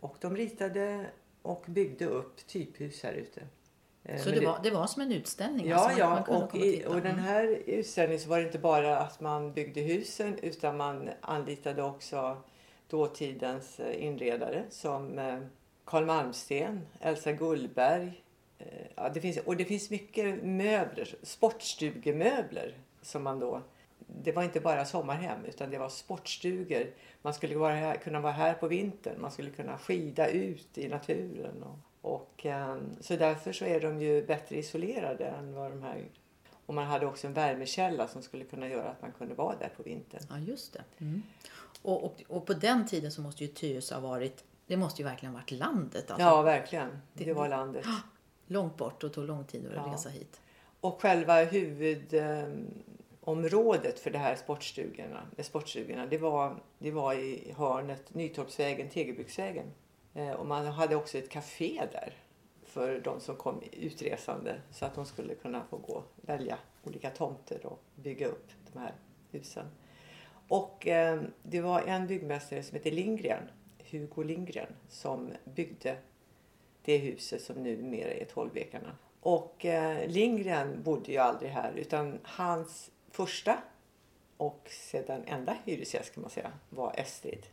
Och 0.00 0.16
de 0.20 0.36
ritade 0.36 1.06
och 1.42 1.64
byggde 1.66 2.06
upp 2.06 2.46
typhus 2.46 3.02
här 3.02 3.12
ute. 3.12 3.40
Så 4.18 4.30
det 4.30 4.46
var, 4.46 4.60
det 4.62 4.70
var 4.70 4.86
som 4.86 5.02
en 5.02 5.12
utställning? 5.12 5.68
Ja, 5.68 5.76
alltså 5.76 5.98
ja. 5.98 6.24
Och, 6.28 6.56
i, 6.56 6.84
och 6.86 7.00
den 7.00 7.18
här 7.18 7.44
utställningen 7.66 8.20
så 8.20 8.28
var 8.28 8.38
det 8.38 8.44
inte 8.44 8.58
bara 8.58 8.98
att 8.98 9.20
man 9.20 9.52
byggde 9.52 9.80
husen 9.80 10.38
utan 10.42 10.76
man 10.76 11.10
anlitade 11.20 11.82
också 11.82 12.36
dåtidens 12.88 13.80
inredare 13.80 14.64
som 14.70 15.20
Carl 15.84 16.04
Malmsten, 16.04 16.86
Elsa 17.00 17.32
Gullberg. 17.32 18.22
Ja, 18.94 19.08
det 19.08 19.20
finns, 19.20 19.38
och 19.38 19.56
det 19.56 19.64
finns 19.64 19.90
mycket 19.90 20.44
möbler, 20.44 21.14
sportstugemöbler 21.22 22.74
som 23.02 23.22
man 23.22 23.38
då 23.38 23.62
det 24.22 24.32
var 24.32 24.42
inte 24.42 24.60
bara 24.60 24.84
sommarhem 24.84 25.44
utan 25.44 25.70
det 25.70 25.78
var 25.78 25.88
sportstugor. 25.88 26.90
Man 27.22 27.34
skulle 27.34 27.56
vara 27.56 27.74
här, 27.74 27.96
kunna 27.96 28.20
vara 28.20 28.32
här 28.32 28.54
på 28.54 28.68
vintern. 28.68 29.20
Man 29.20 29.30
skulle 29.30 29.50
kunna 29.50 29.78
skida 29.78 30.28
ut 30.28 30.78
i 30.78 30.88
naturen. 30.88 31.62
Och, 31.62 31.78
och, 32.14 32.46
ehm, 32.46 32.96
så 33.00 33.16
därför 33.16 33.52
så 33.52 33.64
är 33.64 33.80
de 33.80 34.00
ju 34.00 34.26
bättre 34.26 34.56
isolerade 34.56 35.24
än 35.24 35.54
vad 35.54 35.70
de 35.70 35.82
här 35.82 36.04
och 36.68 36.74
man 36.74 36.86
hade 36.86 37.06
också 37.06 37.26
en 37.26 37.32
värmekälla 37.32 38.08
som 38.08 38.22
skulle 38.22 38.44
kunna 38.44 38.68
göra 38.68 38.88
att 38.88 39.02
man 39.02 39.12
kunde 39.12 39.34
vara 39.34 39.56
där 39.56 39.72
på 39.76 39.82
vintern. 39.82 40.22
Ja, 40.30 40.38
just 40.38 40.72
det. 40.72 40.84
Mm. 40.98 41.22
Och, 41.82 42.04
och, 42.04 42.22
och, 42.28 42.46
på 42.46 42.52
den 42.52 42.86
tiden 42.86 43.12
så 43.12 43.20
måste 43.20 43.44
ju 43.44 43.50
Tyresö 43.50 43.94
ha 43.94 44.00
varit, 44.00 44.44
det 44.66 44.76
måste 44.76 45.02
ju 45.02 45.08
verkligen 45.08 45.32
varit 45.32 45.50
landet. 45.50 46.10
Alltså. 46.10 46.26
Ja, 46.26 46.42
verkligen. 46.42 46.98
Det, 47.12 47.24
det 47.24 47.32
var 47.32 47.48
landet. 47.48 47.86
Långt 48.46 48.76
bort 48.76 49.04
och 49.04 49.12
tog 49.12 49.24
lång 49.24 49.44
tid 49.44 49.66
att 49.66 49.86
ja. 49.86 49.92
resa 49.92 50.08
hit. 50.08 50.40
Och 50.80 51.02
själva 51.02 51.42
området 53.28 53.98
för 53.98 54.10
det 54.10 54.18
här 54.18 54.34
sportstugorna, 54.34 55.26
eh, 55.36 55.44
sportstugorna 55.44 56.06
det, 56.06 56.18
var, 56.18 56.56
det 56.78 56.90
var 56.90 57.14
i 57.14 57.54
hörnet 57.56 58.14
Nytorpsvägen, 58.14 58.88
Tegelbruksvägen. 58.88 59.66
Eh, 60.14 60.30
och 60.30 60.46
man 60.46 60.66
hade 60.66 60.96
också 60.96 61.18
ett 61.18 61.28
café 61.28 61.86
där 61.92 62.12
för 62.64 63.00
de 63.00 63.20
som 63.20 63.36
kom 63.36 63.62
utresande 63.72 64.60
så 64.70 64.84
att 64.84 64.94
de 64.94 65.06
skulle 65.06 65.34
kunna 65.34 65.64
få 65.70 65.76
gå 65.76 65.92
och 65.92 66.04
välja 66.16 66.58
olika 66.84 67.10
tomter 67.10 67.66
och 67.66 67.82
bygga 67.94 68.26
upp 68.26 68.48
de 68.72 68.78
här 68.78 68.94
husen. 69.30 69.66
Och 70.48 70.86
eh, 70.86 71.22
det 71.42 71.60
var 71.60 71.80
en 71.80 72.06
byggmästare 72.06 72.62
som 72.62 72.76
hette 72.76 72.90
Lindgren, 72.90 73.42
Hugo 73.90 74.22
Lindgren, 74.22 74.72
som 74.88 75.32
byggde 75.44 75.96
det 76.82 76.96
huset 76.96 77.42
som 77.42 77.62
numera 77.62 78.10
är 78.10 78.24
Tolvvekarna. 78.24 78.96
Och 79.20 79.64
eh, 79.64 80.08
Lindgren 80.08 80.82
bodde 80.82 81.12
ju 81.12 81.18
aldrig 81.18 81.50
här 81.50 81.72
utan 81.76 82.18
hans 82.22 82.90
första 83.10 83.58
och 84.36 84.68
sedan 84.70 85.24
enda 85.26 85.56
hyresgäst 85.64 86.14
kan 86.14 86.22
man 86.22 86.30
säga 86.30 86.52
var 86.70 86.94
Estrid. 86.96 87.46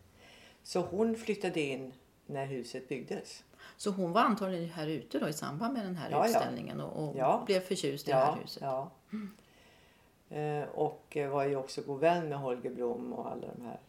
Så 0.64 0.82
hon 0.82 1.16
flyttade 1.16 1.62
in 1.62 1.94
när 2.26 2.46
huset 2.46 2.90
byggdes. 2.90 3.44
Så 3.78 3.90
hon 3.90 4.12
var 4.12 4.22
antagligen 4.22 4.70
här 4.70 4.88
ute 4.88 5.20
då 5.20 5.30
i 5.30 5.34
samband 5.34 5.74
med 5.74 5.86
den 5.86 5.96
här 5.96 6.12
ja, 6.12 6.28
utställningen 6.28 6.82
och, 6.82 7.10
och 7.10 7.18
ja. 7.18 7.44
blev 7.46 7.60
förtjust 7.60 8.08
i 8.08 8.12
ja, 8.12 8.18
det 8.18 8.26
här 8.26 8.38
huset? 8.42 8.62
Ja. 8.62 8.92
Mm. 9.12 9.32
Eh, 10.30 10.70
och 10.70 11.18
var 11.32 11.46
ju 11.46 11.56
också 11.56 11.82
god 11.82 12.00
vän 12.00 12.30
med 12.30 12.40
Holger 12.40 12.70
Blom 12.70 13.14
och 13.14 13.32
alla 13.32 13.48
de 13.56 13.66
här 13.66 13.80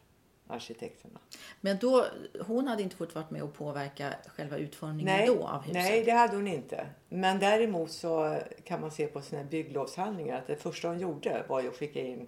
arkitekterna. 0.49 1.21
Men 1.61 1.79
då, 1.81 2.05
hon 2.47 2.69
hade 2.69 2.83
inte 2.83 2.97
fått 2.97 3.15
vara 3.15 3.27
med 3.29 3.43
och 3.43 3.55
påverka 3.55 4.15
själva 4.27 4.57
utformningen 4.57 5.17
nej, 5.17 5.27
då 5.27 5.47
av 5.47 5.61
huset? 5.61 5.83
Nej, 5.83 6.05
det 6.05 6.11
hade 6.11 6.37
hon 6.37 6.47
inte. 6.47 6.87
Men 7.09 7.39
däremot 7.39 7.91
så 7.91 8.39
kan 8.65 8.81
man 8.81 8.91
se 8.91 9.07
på 9.07 9.21
sina 9.21 9.45
bygglovshandlingar 9.45 10.39
att 10.39 10.47
det 10.47 10.57
första 10.57 10.89
hon 10.89 10.99
gjorde 10.99 11.45
var 11.49 11.61
ju 11.61 11.69
att 11.69 11.77
skicka 11.77 12.01
in 12.01 12.27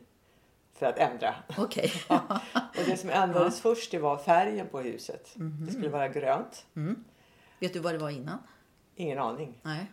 för 0.74 0.86
att 0.86 0.98
ändra. 0.98 1.34
Okay. 1.58 1.90
ja. 2.08 2.40
Och 2.54 2.84
det 2.86 2.96
som 2.96 3.10
ändrades 3.10 3.56
ja. 3.56 3.62
först 3.62 3.90
det 3.90 3.98
var 3.98 4.18
färgen 4.18 4.66
på 4.68 4.80
huset. 4.80 5.36
Mm 5.36 5.52
-hmm. 5.52 5.66
Det 5.66 5.72
skulle 5.72 5.88
vara 5.88 6.08
grönt. 6.08 6.66
Mm. 6.76 7.04
Vet 7.58 7.72
du 7.72 7.78
vad 7.78 7.94
det 7.94 7.98
var 7.98 8.10
innan? 8.10 8.38
Ingen 8.96 9.18
aning. 9.18 9.60
Nej. 9.62 9.86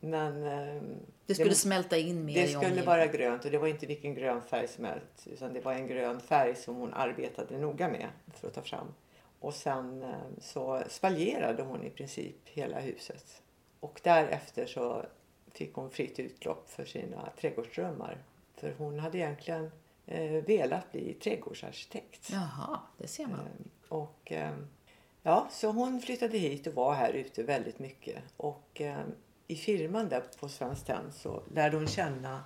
Men 0.00 0.42
eh, 0.44 0.82
det 1.30 1.34
skulle 1.34 1.50
det, 1.50 1.54
smälta 1.54 1.96
in 1.96 2.24
mer 2.24 2.34
Det 2.34 2.48
skulle 2.48 2.82
vara 2.82 3.06
grönt 3.06 3.44
och 3.44 3.50
det 3.50 3.58
var 3.58 3.68
inte 3.68 3.86
vilken 3.86 4.14
grön 4.14 4.42
färg 4.42 4.68
som 4.68 4.84
helst. 4.84 5.26
Utan 5.26 5.52
det 5.52 5.60
var 5.60 5.72
en 5.72 5.86
grön 5.86 6.20
färg 6.20 6.56
som 6.56 6.76
hon 6.76 6.94
arbetade 6.94 7.58
noga 7.58 7.88
med 7.88 8.08
för 8.34 8.48
att 8.48 8.54
ta 8.54 8.62
fram. 8.62 8.86
Och 9.40 9.54
sen 9.54 10.02
eh, 10.02 10.10
så 10.40 10.82
spaljerade 10.88 11.62
hon 11.62 11.82
i 11.84 11.90
princip 11.90 12.36
hela 12.44 12.80
huset. 12.80 13.42
Och 13.80 14.00
därefter 14.02 14.66
så 14.66 15.04
fick 15.52 15.74
hon 15.74 15.90
fritt 15.90 16.18
utlopp 16.18 16.70
för 16.70 16.84
sina 16.84 17.30
trädgårdsdrömmar. 17.40 18.18
För 18.56 18.74
hon 18.78 18.98
hade 18.98 19.18
egentligen 19.18 19.70
eh, 20.06 20.30
velat 20.30 20.92
bli 20.92 21.14
trädgårdsarkitekt. 21.14 22.30
Jaha, 22.32 22.80
det 22.98 23.06
ser 23.06 23.26
man. 23.26 23.40
Eh, 23.40 23.96
och, 23.96 24.32
eh, 24.32 24.54
ja, 25.22 25.48
så 25.50 25.70
hon 25.70 26.00
flyttade 26.00 26.38
hit 26.38 26.66
och 26.66 26.74
var 26.74 26.94
här 26.94 27.12
ute 27.12 27.42
väldigt 27.42 27.78
mycket. 27.78 28.22
Och 28.36 28.80
eh, 28.80 29.04
i 29.50 29.56
firman 29.56 30.08
där 30.08 30.22
på 30.40 30.48
Svenskt 30.48 30.86
Tenn 30.86 31.12
så 31.12 31.42
lärde 31.54 31.76
hon 31.76 31.86
känna 31.86 32.44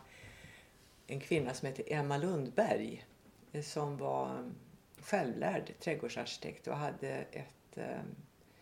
en 1.07 1.21
kvinna 1.21 1.55
som 1.55 1.69
heter 1.69 1.85
Emma 1.87 2.17
Lundberg 2.17 3.05
eh, 3.53 3.63
som 3.63 3.97
var 3.97 4.53
självlärd 5.01 5.73
trädgårdsarkitekt 5.81 6.67
och 6.67 6.77
hade 6.77 7.09
ett 7.09 7.77
eh, 7.77 8.03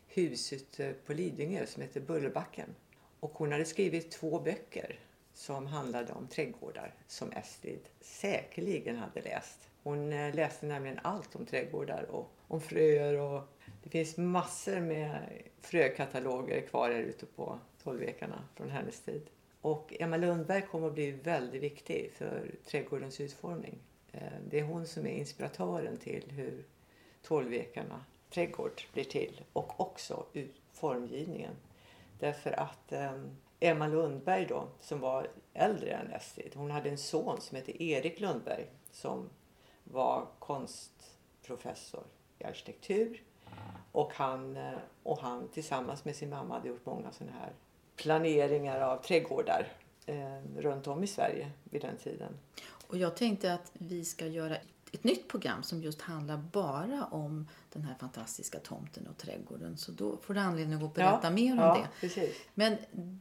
hus 0.07 0.53
ute 0.53 0.95
på 1.07 1.13
Lidingö 1.13 1.67
som 1.67 1.83
heter 1.83 2.01
Bullerbacken. 2.01 2.75
Och 3.21 3.31
hon 3.31 3.53
hade 3.53 3.65
skrivit 3.65 4.11
två 4.11 4.41
böcker 4.41 4.99
som 5.35 5.67
handlade 5.67 6.13
om 6.13 6.27
trädgårdar 6.27 6.95
som 7.07 7.33
Estrid 7.33 7.89
säkerligen 8.01 8.97
hade 8.97 9.21
läst. 9.21 9.69
Hon 9.83 10.13
eh, 10.13 10.35
läste 10.35 10.67
nämligen 10.67 10.99
allt 11.03 11.37
om 11.37 11.47
trädgårdar 11.47 12.03
och 12.03 12.33
om 12.49 12.61
fröer 12.61 13.19
och 13.19 13.43
det 13.83 13.91
finns 13.91 14.17
massor 14.17 14.81
med 14.81 15.43
frökataloger 15.61 16.61
kvar 16.61 16.91
här 16.91 17.01
ute 17.01 17.27
på 17.27 17.59
Tolvvekarna 17.83 18.45
från 18.55 18.71
hennes 18.71 19.01
tid. 19.01 19.31
Och 19.61 19.95
Emma 20.01 20.17
Lundberg 20.17 20.63
kommer 20.63 20.87
att 20.87 20.95
bli 20.95 21.11
väldigt 21.11 21.63
viktig 21.63 22.13
för 22.15 22.55
trädgårdens 22.67 23.21
utformning. 23.21 23.79
Eh, 24.13 24.23
det 24.49 24.59
är 24.59 24.65
hon 24.65 24.87
som 24.87 25.07
är 25.07 25.11
inspiratören 25.11 25.97
till 25.97 26.25
hur 26.31 26.65
Tolvvekarna 27.23 28.05
trädgård 28.31 28.83
blir 28.93 29.05
till 29.05 29.41
och 29.53 29.81
också 29.81 30.27
formgivningen. 30.73 31.55
Därför 32.19 32.61
att 32.61 32.93
eh, 32.93 33.23
Emma 33.61 33.87
Lundberg 33.87 34.47
då, 34.47 34.69
som 34.81 35.01
var 35.01 35.29
äldre 35.53 35.91
än 35.91 36.13
Estrid, 36.13 36.53
hon 36.55 36.71
hade 36.71 36.91
en 36.91 36.99
son 36.99 37.41
som 37.41 37.57
hette 37.57 37.83
Erik 37.83 38.21
Lundberg 38.21 38.67
som 38.91 39.31
var 39.85 40.27
konstprofessor 40.39 42.05
i 42.39 42.45
arkitektur. 42.45 43.23
Och 43.93 44.13
han, 44.15 44.57
eh, 44.57 44.73
och 45.03 45.19
han 45.19 45.49
tillsammans 45.49 46.05
med 46.05 46.17
sin 46.17 46.31
mamma 46.31 46.55
hade 46.55 46.69
gjort 46.69 46.87
många 46.87 47.13
sådana 47.13 47.37
här 47.37 47.53
planeringar 47.97 48.81
av 48.81 48.97
trädgårdar 48.97 49.73
eh, 50.07 50.39
runt 50.57 50.87
om 50.87 51.05
i 51.05 51.07
Sverige 51.07 51.51
vid 51.65 51.83
den 51.83 51.97
tiden. 51.97 52.39
Och 52.87 52.97
jag 52.97 53.17
tänkte 53.17 53.55
att 53.55 53.73
vi 53.73 54.05
ska 54.05 54.27
göra 54.27 54.57
ett 54.93 55.05
nytt 55.05 55.29
program 55.29 55.63
som 55.63 55.83
just 55.83 56.03
handlar 56.03 56.37
bara 56.37 57.05
om 57.05 57.49
den 57.73 57.85
här 57.85 57.95
fantastiska 57.95 58.59
tomten 58.59 59.07
och 59.07 59.19
trädgården. 59.19 59.77
Så 59.77 59.93
då 59.93 60.17
får 60.17 60.35
du 60.35 60.41
anledning 60.41 60.83
att 60.83 60.95
berätta 60.95 61.21
ja, 61.23 61.31
mer 61.31 61.53
om 61.53 61.59
ja, 61.59 61.75
det. 61.75 61.89
Precis. 62.01 62.37
Men 62.55 62.77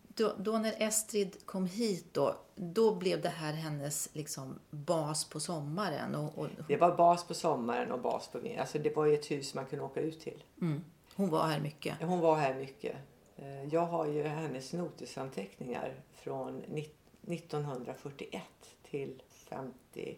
då, 0.08 0.36
då, 0.38 0.58
när 0.58 0.74
Estrid 0.78 1.46
kom 1.46 1.66
hit 1.66 2.14
då, 2.14 2.38
då 2.56 2.96
blev 2.96 3.22
det 3.22 3.30
här 3.30 3.54
hennes 3.54 4.10
liksom 4.14 4.60
bas 4.70 5.30
på 5.30 5.40
sommaren? 5.40 6.16
Och, 6.16 6.38
och... 6.38 6.48
Det 6.68 6.78
var 6.78 6.96
bas 6.96 7.28
på 7.28 7.34
sommaren 7.34 7.92
och 7.92 8.02
bas 8.02 8.28
på 8.28 8.40
vintern. 8.40 8.62
Alltså 8.62 8.80
det 8.80 8.96
var 8.96 9.06
ju 9.06 9.14
ett 9.14 9.32
hus 9.32 9.54
man 9.54 9.66
kunde 9.66 9.86
åka 9.86 10.02
ut 10.02 10.20
till. 10.20 10.44
Mm. 10.62 10.84
Hon 11.16 11.30
var 11.30 11.48
här 11.48 11.60
mycket? 11.60 11.96
Hon 12.02 12.20
var 12.20 12.36
här 12.36 12.54
mycket. 12.54 12.96
Eh, 13.36 13.64
jag 13.64 13.86
har 13.86 14.06
ju 14.06 14.24
hennes 14.24 14.74
notisanteckningar 14.74 15.94
från 16.14 16.62
1941 16.62 18.42
till 18.84 19.24
50 19.50 20.18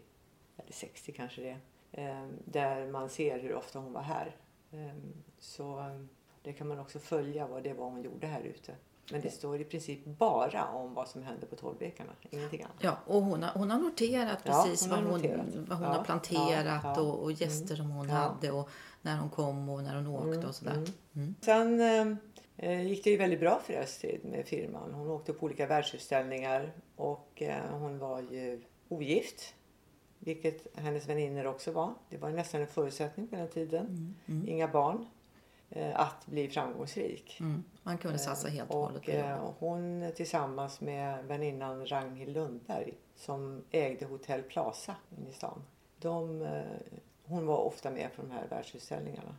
eller 0.57 0.74
60 0.74 1.12
kanske 1.12 1.41
det 1.41 1.50
är. 1.50 1.60
Eh, 2.22 2.27
där 2.45 2.88
man 2.88 3.10
ser 3.10 3.39
hur 3.39 3.55
ofta 3.55 3.79
hon 3.79 3.93
var 3.93 4.01
här. 4.01 4.36
Eh, 4.72 4.93
så 5.39 5.86
det 6.43 6.53
kan 6.53 6.67
man 6.67 6.79
också 6.79 7.00
följa 7.00 7.48
vad 7.48 7.63
det 7.63 7.74
var 7.74 7.86
hon 7.86 8.01
gjorde 8.03 8.27
här 8.27 8.41
ute. 8.41 8.75
Men 9.12 9.22
det 9.22 9.29
står 9.29 9.62
i 9.62 9.63
princip 9.63 10.05
bara 10.05 10.65
om 10.67 10.93
vad 10.93 11.07
som 11.07 11.24
hände 11.24 11.45
på 11.45 11.55
Tolvvekarna, 11.55 12.12
ingenting 12.29 12.62
annat. 12.63 12.75
Ja, 12.79 12.98
och 13.05 13.22
hon 13.22 13.43
har, 13.43 13.51
hon 13.60 13.72
har 13.72 13.79
noterat 13.79 14.39
Ja, 14.45 14.63
precis 14.63 14.81
hon 14.81 14.89
vad 14.89 15.00
har 15.00 15.12
hon, 15.12 15.22
noterat. 15.22 15.45
vad 15.55 15.77
hon 15.77 15.88
Ja, 15.88 15.93
har 15.93 16.03
planterat 16.03 16.65
ja, 16.65 16.93
ja. 16.95 17.01
Och, 17.01 17.24
och 17.24 17.31
gäster 17.31 17.75
som 17.75 17.89
hon 17.91 18.10
Ja. 18.10 18.15
hade 18.15 18.51
och 18.51 18.69
när 19.01 19.17
hon 19.17 19.29
kom 19.29 19.69
och 19.69 19.83
när 19.83 19.95
hon 19.95 20.07
åkte 20.07 20.48
och 20.48 20.55
sådär. 20.55 20.86
Mm. 21.15 21.36
Sen 21.41 21.81
eh, 22.57 22.81
gick 22.88 23.03
det 23.03 23.10
ju 23.10 23.17
väldigt 23.17 23.39
bra 23.39 23.60
för 23.65 23.74
Estrid 23.74 24.25
med 24.25 24.45
firman. 24.48 24.93
Hon 24.93 25.10
åkte 25.10 25.33
på 25.33 25.45
olika 25.45 25.67
världsutställningar 25.67 26.72
och 26.95 27.41
eh, 27.41 27.69
hon 27.72 28.00
var 28.00 28.22
ju 28.22 28.62
ogift. 28.89 29.55
Vilket 30.25 30.77
hennes 30.77 31.09
vänner 31.09 31.47
också 31.47 31.71
var. 31.71 31.93
Det 32.09 32.17
var 32.17 32.29
nästan 32.29 32.61
en 32.61 32.67
förutsättning 32.67 33.27
på 33.27 33.35
den 33.35 33.47
tiden. 33.47 34.15
Inga 34.47 34.67
barn. 34.67 35.05
Eh, 35.69 35.99
att 35.99 36.25
bli 36.25 36.49
framgångsrik. 36.49 37.37
Mm. 37.39 37.63
Man 37.83 37.97
kunde 37.97 38.19
satsa 38.19 38.47
helt 38.47 38.69
och 38.69 38.79
hållet 38.79 39.05
på 39.05 39.11
jobbet. 39.11 39.25
eh, 39.25 39.53
hon 39.59 40.11
tillsammans 40.15 40.81
med 40.81 41.25
väninnan 41.25 41.85
Ragnhild 41.85 42.33
Lundberg 42.33 42.93
som 43.15 43.63
ägde 43.71 44.05
Hotell 44.05 44.43
Plaza 44.43 44.95
inne 45.17 45.29
i 45.29 45.33
stan. 45.33 45.63
De, 45.99 46.41
eh, 46.41 46.63
hon 47.25 47.45
var 47.45 47.57
ofta 47.57 47.91
med 47.91 48.09
på 48.15 48.21
de 48.21 48.31
här 48.31 48.47
världsutställningarna. 48.49 49.35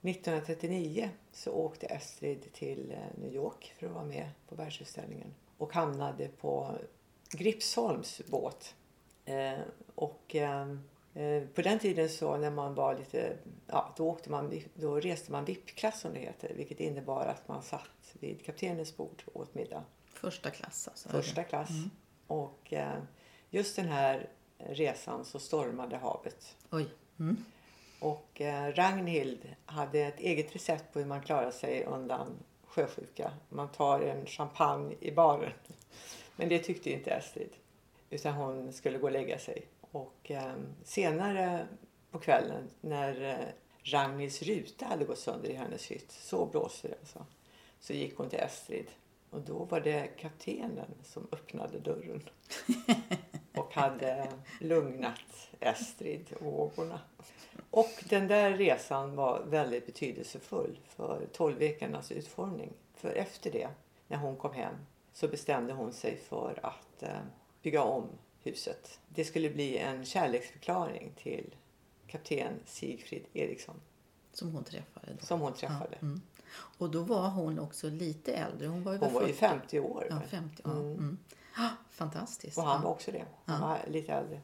1939 0.00 1.10
så 1.32 1.52
åkte 1.52 1.86
Estrid 1.86 2.52
till 2.52 2.92
eh, 2.92 3.20
New 3.20 3.34
York 3.34 3.74
för 3.78 3.86
att 3.86 3.92
vara 3.92 4.04
med 4.04 4.30
på 4.48 4.54
världsutställningen 4.54 5.34
och 5.58 5.74
hamnade 5.74 6.28
på 6.28 6.70
Gripsholms 7.30 8.22
båt. 8.26 8.74
Eh, 9.24 9.60
och 9.94 10.34
eh, 10.34 10.68
eh, 11.14 11.42
på 11.54 11.62
den 11.62 11.78
tiden 11.78 12.08
så 12.08 12.36
när 12.36 12.50
man 12.50 12.74
var 12.74 12.98
lite, 12.98 13.36
ja 13.66 13.94
då, 13.96 14.08
åkte 14.08 14.30
man, 14.30 14.60
då 14.74 15.00
reste 15.00 15.32
man 15.32 15.44
VIP-klass 15.44 16.00
som 16.00 16.12
det 16.12 16.20
heter, 16.20 16.54
vilket 16.54 16.80
innebar 16.80 17.26
att 17.26 17.48
man 17.48 17.62
satt 17.62 18.14
vid 18.20 18.44
kaptenens 18.44 18.96
bord 18.96 19.22
och 19.26 19.40
åt 19.40 19.54
middag. 19.54 19.84
Första 20.14 20.50
klass 20.50 20.88
alltså. 20.88 21.08
Första 21.08 21.44
klass. 21.44 21.70
Och 22.26 22.72
eh, 22.72 23.02
just 23.50 23.76
den 23.76 23.88
här 23.88 24.28
resan 24.58 25.24
så 25.24 25.38
stormade 25.38 25.96
havet. 25.96 26.56
Oj. 26.70 26.86
Mm. 27.18 27.44
Och 28.00 28.40
Ragnhild 28.74 29.54
hade 29.66 30.00
ett 30.00 30.20
eget 30.20 30.54
recept 30.54 30.92
på 30.92 30.98
hur 30.98 31.06
man 31.06 31.22
klarar 31.22 31.50
sig 31.50 31.84
undan 31.84 32.36
sjösjuka. 32.64 33.32
Man 33.48 33.68
tar 33.68 34.00
en 34.00 34.26
champagne 34.26 34.94
i 35.00 35.12
baren. 35.12 35.52
Men 36.36 36.48
det 36.48 36.58
tyckte 36.58 36.90
inte 36.90 37.10
Estrid. 37.10 37.50
Utan 38.12 38.34
hon 38.34 38.72
skulle 38.72 38.98
gå 38.98 39.06
och 39.06 39.12
lägga 39.12 39.38
sig. 39.38 39.66
Och 39.80 40.30
eh, 40.30 40.54
senare 40.84 41.66
på 42.10 42.18
kvällen 42.18 42.70
när 42.80 43.22
eh, 43.22 43.46
Ragnhilds 43.82 44.42
ruta 44.42 44.86
hade 44.86 45.04
gått 45.04 45.18
sönder 45.18 45.50
i 45.50 45.54
hennes 45.54 45.86
hytt. 45.86 46.12
Så 46.12 46.46
blåste 46.46 46.88
det 46.88 46.94
alltså. 47.00 47.26
Så 47.80 47.92
gick 47.92 48.16
hon 48.16 48.28
till 48.28 48.38
Estrid. 48.38 48.86
Och 49.30 49.40
då 49.40 49.64
var 49.64 49.80
det 49.80 50.06
kaptenen 50.18 50.94
som 51.02 51.28
öppnade 51.32 51.78
dörren. 51.78 52.22
och 53.56 53.74
hade 53.74 54.28
lugnat 54.60 55.48
Estrid 55.60 56.32
och 56.32 56.42
vågorna. 56.42 57.00
Och 57.70 58.04
den 58.08 58.28
där 58.28 58.52
resan 58.52 59.16
var 59.16 59.42
väldigt 59.44 59.86
betydelsefull 59.86 60.78
för 60.88 61.26
tolvvekarnas 61.32 62.12
utformning. 62.12 62.72
För 62.94 63.10
efter 63.10 63.52
det, 63.52 63.68
när 64.08 64.16
hon 64.16 64.36
kom 64.36 64.52
hem, 64.52 64.74
så 65.12 65.28
bestämde 65.28 65.72
hon 65.72 65.92
sig 65.92 66.16
för 66.16 66.60
att 66.62 67.02
eh, 67.02 67.20
bygga 67.62 67.82
om 67.82 68.08
huset. 68.42 68.98
Det 69.08 69.24
skulle 69.24 69.50
bli 69.50 69.78
en 69.78 70.04
kärleksförklaring 70.04 71.12
till 71.16 71.54
kapten 72.06 72.52
Sigfrid 72.66 73.24
Eriksson 73.32 73.80
Som 74.32 74.52
hon 74.52 74.64
träffade 74.64 75.14
då. 75.20 75.26
som 75.26 75.40
hon 75.40 75.52
träffade. 75.52 75.96
Ja, 76.00 76.06
mm. 76.06 76.20
Och 76.54 76.90
då 76.90 77.02
var 77.02 77.28
hon 77.28 77.58
också 77.58 77.88
lite 77.88 78.32
äldre. 78.34 78.66
Hon 78.66 78.82
var 78.82 78.92
ju, 78.92 78.98
Hon 78.98 79.12
var 79.12 79.26
ju 79.26 79.32
40. 79.32 79.38
50 79.38 79.80
år. 79.80 80.06
Ja, 80.10 80.20
50. 80.20 80.62
Ja. 80.64 80.70
Mm. 80.70 81.18
Ah, 81.56 81.68
fantastiskt. 81.90 82.58
Och 82.58 82.64
han 82.64 82.80
ja. 82.80 82.84
var 82.84 82.90
också 82.90 83.12
det. 83.12 83.24
Han 83.44 83.60
var 83.60 83.78
lite 83.88 84.12
äldre. 84.12 84.40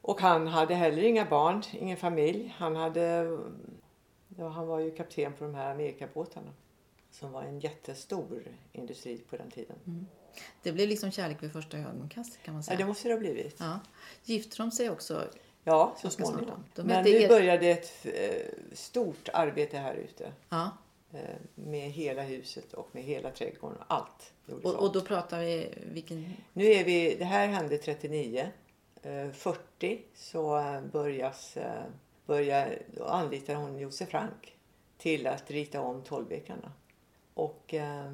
Och 0.00 0.20
han 0.20 0.46
hade 0.46 0.74
heller 0.74 1.02
inga 1.02 1.24
barn, 1.24 1.62
ingen 1.72 1.96
familj. 1.96 2.54
Han, 2.56 2.76
hade, 2.76 3.38
ja, 4.36 4.48
han 4.48 4.66
var 4.66 4.78
ju 4.78 4.90
kapten 4.90 5.32
på 5.32 5.44
de 5.44 5.54
här 5.54 5.70
Amerikabåtarna. 5.70 6.50
Som 7.10 7.32
var 7.32 7.42
en 7.42 7.60
jättestor 7.60 8.42
industri 8.72 9.18
på 9.18 9.36
den 9.36 9.50
tiden. 9.50 10.06
Det 10.62 10.72
blev 10.72 10.88
liksom 10.88 11.10
kärlek 11.10 11.42
vid 11.42 11.52
första 11.52 11.78
ögonkastet 11.78 12.42
kan 12.42 12.54
man 12.54 12.60
Ja, 12.62 12.66
säga. 12.66 12.78
det 12.78 12.84
måste 12.84 13.08
det 13.08 13.14
ha 13.14 13.18
blivit. 13.18 13.56
Ja. 13.58 13.80
Gifte 14.24 14.56
de 14.56 14.70
sig 14.70 14.90
också? 14.90 15.28
Ja, 15.64 15.96
så 16.02 16.10
småningom. 16.10 16.64
Men 16.74 17.04
nu 17.04 17.10
er- 17.10 17.28
började 17.28 17.66
ett 17.68 18.06
eh, 18.06 18.46
stort 18.72 19.28
arbete 19.32 19.78
här 19.78 19.94
ute. 19.94 20.32
Ja. 20.48 20.70
Eh, 21.12 21.20
med 21.54 21.90
hela 21.90 22.22
huset 22.22 22.72
och 22.74 22.88
med 22.92 23.02
hela 23.02 23.30
trädgården. 23.30 23.78
Allt 23.86 24.32
Och, 24.62 24.74
och 24.74 24.92
då 24.92 25.00
pratar 25.00 25.40
vi 25.40 25.68
vilken... 25.92 26.32
Nu 26.52 26.64
är 26.66 26.84
vi, 26.84 27.14
det 27.18 27.24
här 27.24 27.46
hände 27.48 27.78
39. 27.78 28.48
Eh, 29.02 29.30
40 29.30 30.02
så 30.14 30.58
eh, 30.58 30.80
börjas, 30.92 31.56
eh, 31.56 31.82
börjar, 32.26 32.78
anlitar 33.06 33.54
hon 33.54 33.78
Josef 33.78 34.08
Frank 34.08 34.56
till 34.98 35.26
att 35.26 35.50
rita 35.50 35.80
om 35.80 36.02
Tolvvekarna. 36.02 36.72
Och 37.34 37.74
eh, 37.74 38.12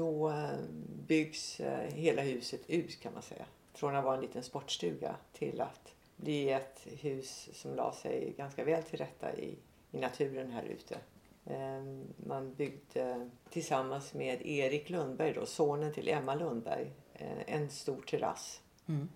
då 0.00 0.30
eh, 0.30 0.58
byggs 1.06 1.60
eh, 1.60 1.92
hela 1.94 2.22
huset 2.22 2.70
ut 2.70 3.00
kan 3.00 3.12
man 3.12 3.22
säga. 3.22 3.44
Från 3.74 3.96
att 3.96 4.04
vara 4.04 4.14
en 4.14 4.20
liten 4.20 4.42
sportstuga 4.42 5.16
till 5.32 5.60
att 5.60 5.94
bli 6.16 6.50
ett 6.50 6.86
hus 7.00 7.48
som 7.52 7.74
la 7.74 7.92
sig 7.92 8.34
ganska 8.36 8.64
väl 8.64 8.82
till 8.82 8.98
rätta 8.98 9.36
i, 9.36 9.58
i 9.90 9.98
naturen 9.98 10.50
här 10.50 10.62
ute. 10.62 10.98
Eh, 11.44 11.82
Man 12.16 12.54
byggde 12.54 13.30
tillsammans 13.50 14.14
med 14.14 14.46
Erik 14.46 14.90
Lundberg, 14.90 15.32
då, 15.32 15.46
sonen 15.46 15.92
till 15.92 16.08
Emma 16.08 16.34
Lundberg, 16.34 16.90
eh, 17.14 17.54
en 17.54 17.70
stor 17.70 18.02
terrass. 18.02 18.60
Mm. 18.88 19.08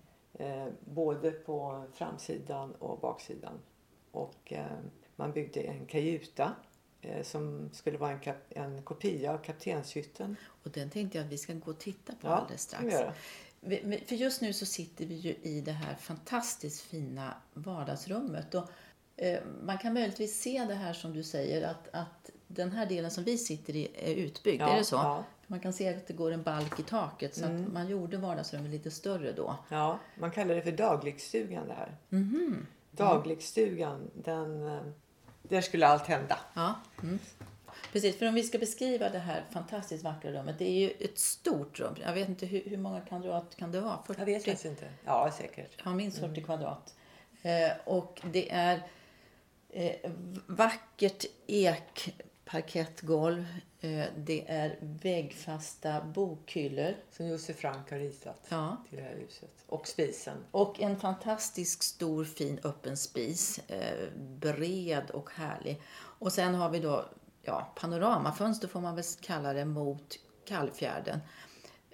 Både 0.79 1.31
på 1.31 1.83
framsidan 1.93 2.75
och 2.75 2.99
baksidan. 2.99 3.59
Och 4.11 4.53
man 5.15 5.31
byggde 5.31 5.61
en 5.61 5.85
kajuta 5.85 6.55
som 7.23 7.69
skulle 7.73 7.97
vara 7.97 8.11
en, 8.11 8.19
kap- 8.19 8.49
en 8.49 8.81
kopia 8.81 9.33
av 9.33 9.37
kaptenshytten. 9.37 10.35
Och 10.63 10.71
den 10.71 10.89
tänkte 10.89 11.17
jag 11.17 11.25
att 11.25 11.31
vi 11.31 11.37
ska 11.37 11.53
gå 11.53 11.71
och 11.71 11.79
titta 11.79 12.13
på 12.13 12.27
Ja, 12.27 12.31
alldeles 12.35 12.61
strax. 12.61 12.95
För 14.05 14.15
just 14.15 14.41
nu 14.41 14.53
så 14.53 14.65
sitter 14.65 15.05
vi 15.05 15.15
ju 15.15 15.35
i 15.41 15.61
det 15.61 15.71
här 15.71 15.95
fantastiskt 15.95 16.81
fina 16.81 17.33
vardagsrummet. 17.53 18.55
Och, 18.55 18.69
eh, 19.17 19.39
man 19.63 19.77
kan 19.77 19.93
möjligtvis 19.93 20.41
se 20.41 20.65
det 20.67 20.73
här 20.75 20.93
som 20.93 21.13
du 21.13 21.23
säger 21.23 21.67
att, 21.67 21.87
att 21.93 22.29
den 22.47 22.71
här 22.71 22.85
delen 22.85 23.11
som 23.11 23.23
vi 23.23 23.37
sitter 23.37 23.75
i 23.75 23.87
är 23.95 24.15
utbyggd. 24.15 24.61
Ja, 24.61 24.69
är 24.73 24.77
det 24.77 24.83
så? 24.85 24.95
ja. 24.95 25.23
Man 25.47 25.59
kan 25.59 25.73
se 25.73 25.89
att 25.95 26.07
det 26.07 26.13
går 26.13 26.31
en 26.31 26.43
balk 26.43 26.79
i 26.79 26.83
taket 26.83 27.35
så 27.35 27.45
Mm. 27.45 27.73
man 27.73 27.87
gjorde 27.87 28.17
vardagsrummet 28.17 28.71
lite 28.71 28.91
större 28.91 29.31
då. 29.31 29.55
Ja, 29.69 29.99
man 30.19 30.31
kallar 30.31 30.55
det 30.55 30.61
för 30.61 30.71
dagligstugan 30.71 31.67
det 31.67 31.73
här. 31.73 31.97
Mhm. 32.09 32.67
Dagligstugan, 32.91 34.11
den, 34.13 34.67
eh, 34.67 34.79
där 35.49 35.61
skulle 35.61 35.87
allt 35.87 36.07
hända. 36.07 36.39
Ja. 36.53 36.75
Mm. 37.03 37.19
Precis, 37.91 38.19
för 38.19 38.27
om 38.27 38.33
vi 38.33 38.43
ska 38.43 38.57
beskriva 38.57 39.09
det 39.09 39.19
här 39.19 39.43
fantastiskt 39.51 40.03
vackra 40.03 40.31
rummet. 40.31 40.55
Det 40.59 40.65
är 40.65 40.79
ju 40.79 40.89
ett 40.99 41.19
stort 41.19 41.79
rum. 41.79 41.95
Jag 42.01 42.13
vet 42.13 42.29
inte 42.29 42.45
hur, 42.45 42.63
hur 42.65 42.77
många 42.77 43.01
kvadrat 43.01 43.55
kan 43.55 43.71
det 43.71 43.81
vara? 43.81 43.99
40? 44.07 44.19
Jag 44.19 44.25
vet 44.25 44.45
faktiskt 44.45 44.65
inte. 44.65 44.89
Ja, 45.05 45.31
säkert. 45.37 45.81
Ja, 45.83 45.93
minst 45.93 46.19
40 46.19 46.43
kvadrat. 46.43 46.95
Eh, 47.41 47.71
och 47.83 48.21
det 48.31 48.51
är 48.51 48.81
eh, 49.69 50.11
vackert 50.47 51.25
ekparkettgolv. 51.47 52.24
Eh, 53.81 54.05
det 54.17 54.45
är 54.47 54.77
väggfasta 54.81 56.01
bokhyllor. 56.01 56.95
Som 57.11 57.27
Josef 57.27 57.57
Frank 57.57 57.91
har 57.91 57.97
ritat 57.97 58.45
Ja. 58.49 58.77
till 58.89 58.97
det 58.97 59.03
här 59.03 59.15
huset. 59.15 59.51
Och 59.67 59.87
spisen. 59.87 60.37
Och 60.51 60.79
en 60.79 60.99
fantastisk 60.99 61.83
stor 61.83 62.25
fin 62.25 62.59
öppen 62.63 62.97
spis. 62.97 63.59
Eh, 63.67 64.09
bred 64.17 65.09
och 65.11 65.29
härlig. 65.33 65.81
Och 65.95 66.33
sen 66.33 66.55
har 66.55 66.69
vi 66.69 66.79
då 66.79 67.05
ja, 67.41 67.73
panoramafönster 67.75 68.67
får 68.67 68.81
man 68.81 68.95
väl 68.95 69.05
kalla 69.21 69.53
det 69.53 69.65
mot 69.65 70.19
Kallfjärden. 70.45 71.19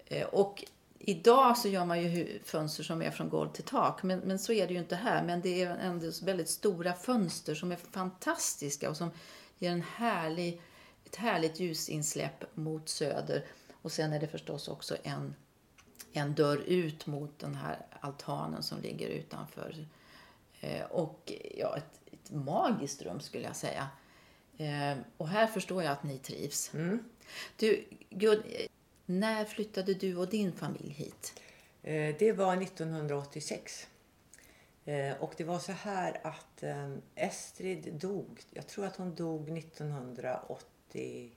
Eh, 0.06 0.28
och 0.28 0.64
idag 1.00 1.58
så 1.58 1.68
gör 1.68 1.86
man 1.86 2.02
ju 2.04 2.40
fönster 2.44 2.84
som 2.84 3.02
är 3.02 3.12
från 3.12 3.30
golv 3.30 3.50
till 3.50 3.64
tak. 3.64 4.04
Men, 4.04 4.20
men 4.20 4.40
så 4.40 4.54
är 4.54 4.68
det 4.68 4.74
ju 4.74 4.80
inte 4.80 4.96
här. 4.96 5.24
Men 5.24 5.42
det 5.42 5.64
är 5.64 5.70
ändå 5.78 6.12
väldigt 6.24 6.50
stora 6.50 6.94
fönster 6.94 7.56
som 7.56 7.72
är 7.72 7.76
fantastiska 7.76 8.90
och 8.90 8.98
som 8.98 9.12
ger 9.62 9.72
en 9.72 9.82
härlig, 9.82 10.62
ett 11.06 11.16
härligt 11.16 11.60
ljusinsläpp 11.60 12.46
mot 12.56 12.90
söder. 12.90 13.46
Och 13.82 13.92
sen 13.92 14.14
är 14.14 14.20
det 14.20 14.28
förstås 14.28 14.68
också 14.68 14.98
en 15.04 15.36
en 16.14 16.34
dörr 16.34 16.58
ut 16.58 17.08
mot 17.08 17.40
den 17.40 17.56
här 17.56 17.86
altanen 18.00 18.64
som 18.64 18.82
ligger 18.82 19.08
utanför. 19.08 19.88
Eh, 20.60 20.86
och 20.86 21.34
ja, 21.58 21.78
ett, 21.78 22.14
ett 22.14 22.32
magiskt 22.32 23.02
rum 23.02 23.20
skulle 23.20 23.44
jag 23.44 23.56
säga. 23.56 23.90
Eh, 24.58 24.98
och 25.18 25.28
här 25.28 25.48
förstår 25.48 25.84
jag 25.84 25.92
att 25.92 26.04
ni 26.04 26.18
trivs. 26.18 26.74
Mm. 26.74 27.04
Du, 27.58 27.86
Gud, 28.10 28.44
när 29.06 29.46
flyttade 29.46 29.94
du 29.94 30.16
och 30.16 30.30
din 30.30 30.52
familj 30.52 30.90
hit? 30.94 31.42
Eh, 31.84 32.16
Det 32.20 32.32
var 32.32 32.62
1986. 32.62 33.88
Eh, 34.86 35.22
Och 35.24 35.34
det 35.38 35.44
var 35.44 35.60
så 35.60 35.72
här 35.72 36.18
att 36.24 36.64
eh, 36.64 36.94
Estrid 37.16 37.94
dog. 37.94 38.42
Jag 38.52 38.68
tror 38.68 38.86
att 38.86 38.96
hon 38.96 39.16
dog 39.16 39.58
1981. 39.58 41.32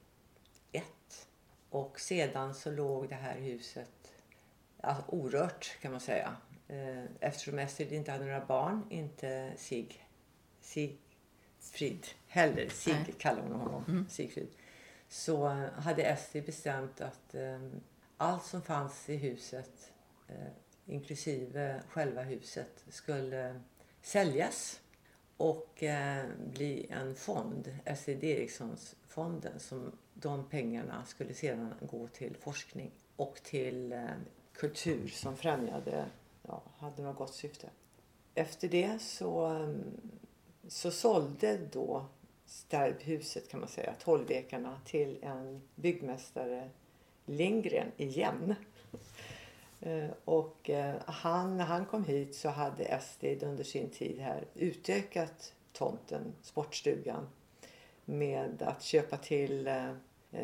Och 1.70 2.00
sedan 2.00 2.54
så 2.54 2.70
låg 2.70 3.08
det 3.08 3.14
här 3.14 3.38
huset 3.38 3.90
alltså, 4.80 5.04
orört 5.08 5.76
kan 5.82 5.90
man 5.92 6.00
säga. 6.00 6.36
Eh, 6.68 7.04
eftersom 7.20 7.58
Estrid 7.58 7.92
inte 7.92 8.12
hade 8.12 8.24
några 8.24 8.46
barn, 8.46 8.86
inte 8.90 9.52
Sig, 9.56 9.98
Sigfrid 10.60 12.06
heller. 12.28 12.68
Sig 12.68 12.92
Nej. 12.94 13.14
kallar 13.18 13.42
hon 13.42 13.52
honom, 13.52 13.84
Mm. 13.88 14.08
Sigfrid. 14.08 14.48
Så 15.08 15.46
hade 15.76 16.02
Estrid 16.02 16.44
bestämt 16.46 17.00
att 17.00 17.34
eh, 17.34 17.60
allt 18.16 18.44
som 18.44 18.62
fanns 18.62 19.08
i 19.10 19.16
huset, 19.16 19.92
eh, 20.28 20.46
inklusive 20.86 21.82
själva 21.88 22.22
huset, 22.22 22.84
skulle 22.88 23.60
säljas 24.02 24.80
och 25.36 25.82
eh, 25.82 26.24
bli 26.54 26.86
en 26.90 27.14
fond, 27.14 27.78
Estrid 27.84 28.24
Erikssons 28.24 28.96
fonden, 29.08 29.60
som 29.60 29.92
de 30.14 30.44
pengarna 30.44 31.04
skulle 31.04 31.34
sedan 31.34 31.74
gå 31.90 32.08
till 32.08 32.36
forskning 32.36 32.90
och 33.16 33.40
till 33.42 33.92
eh, 33.92 34.04
kultur 34.52 35.08
som 35.08 35.36
främjade, 35.36 36.06
ja, 36.42 36.62
hade 36.78 37.02
något 37.02 37.16
gott 37.16 37.34
syfte. 37.34 37.70
Efter 38.34 38.68
det 38.68 38.98
så, 39.02 39.46
eh, 39.46 39.74
så 40.68 40.90
sålde 40.90 41.58
då 41.72 42.06
Stärbhuset 42.46 43.48
kan 43.48 43.60
man 43.60 43.68
säga, 43.68 43.94
Tolvekarna 44.00 44.80
till 44.84 45.18
en 45.22 45.62
byggmästare 45.74 46.70
Lindgren 47.26 47.92
igen. 47.96 48.54
Eh, 49.84 50.10
och 50.24 50.70
eh, 50.70 50.94
han, 51.06 51.56
när 51.56 51.64
han 51.64 51.86
kom 51.86 52.04
hit 52.04 52.34
så 52.34 52.48
hade 52.48 52.84
Estrid 52.84 53.42
under 53.42 53.64
sin 53.64 53.90
tid 53.90 54.18
här 54.20 54.44
utökat 54.54 55.52
tomten, 55.72 56.34
sportstugan, 56.42 57.28
med 58.04 58.62
att 58.62 58.82
köpa 58.82 59.16
till 59.16 59.66
eh, 59.66 59.92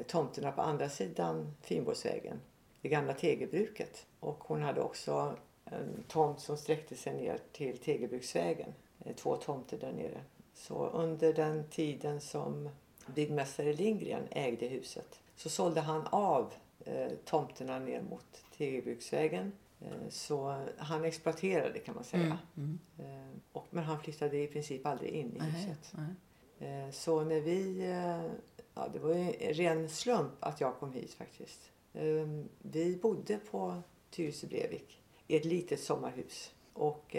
tomterna 0.07 0.53
på 0.53 0.63
andra 0.63 0.89
sidan 0.89 1.55
Finnborgsvägen, 1.63 2.41
det 2.81 2.89
gamla 2.89 3.13
tegelbruket. 3.13 4.07
Och 4.21 4.45
hon 4.45 4.63
hade 4.63 4.81
också 4.81 5.37
en 5.65 6.05
tomt 6.09 6.41
som 6.41 6.57
sträckte 6.57 6.95
sig 6.95 7.15
ner 7.15 7.39
till 7.53 7.79
Tegelbruksvägen, 7.79 8.75
två 9.17 9.37
tomter 9.37 9.79
där 9.79 9.93
nere. 9.93 10.21
Så 10.55 10.87
under 10.87 11.33
den 11.33 11.65
tiden 11.71 12.21
som 12.21 12.69
byggmästare 13.15 13.73
Lindgren 13.73 14.23
ägde 14.31 14.67
huset 14.67 15.21
så 15.37 15.49
sålde 15.49 15.81
han 15.81 16.07
av 16.07 16.53
eh, 16.85 17.11
tomterna 17.25 17.79
ner 17.79 18.03
mot 18.03 18.45
Tegelbruksvägen. 18.57 19.53
Eh, 19.81 20.09
så 20.09 20.65
han 20.79 21.05
exploaterade 21.05 21.79
kan 21.79 21.95
man 21.95 22.05
säga. 22.05 22.39
Mm. 22.57 22.79
Mm. 22.99 23.29
Eh, 23.29 23.37
och, 23.53 23.67
men 23.71 23.85
han 23.85 24.01
flyttade 24.01 24.39
i 24.39 24.47
princip 24.47 24.87
aldrig 24.87 25.11
in 25.11 25.37
i 25.37 25.41
huset. 25.41 25.93
så 26.95 27.25
när 27.25 27.41
vi... 27.41 27.87
Ja, 28.75 28.89
det 28.93 28.99
var 28.99 29.15
ju 29.15 29.21
en 29.21 29.55
ren 29.55 29.89
slump 29.89 30.33
att 30.41 30.61
jag 30.61 30.79
kom 30.79 30.93
hit 30.93 31.15
faktiskt. 31.15 31.71
Eh, 31.93 32.29
vi 32.59 32.99
bodde 33.03 33.37
på 33.37 33.83
Tyresö 34.11 34.47
Brevik 34.47 35.03
i 35.27 35.37
ett 35.37 35.45
litet 35.45 35.81
sommarhus. 35.81 36.55
Och 36.73 37.17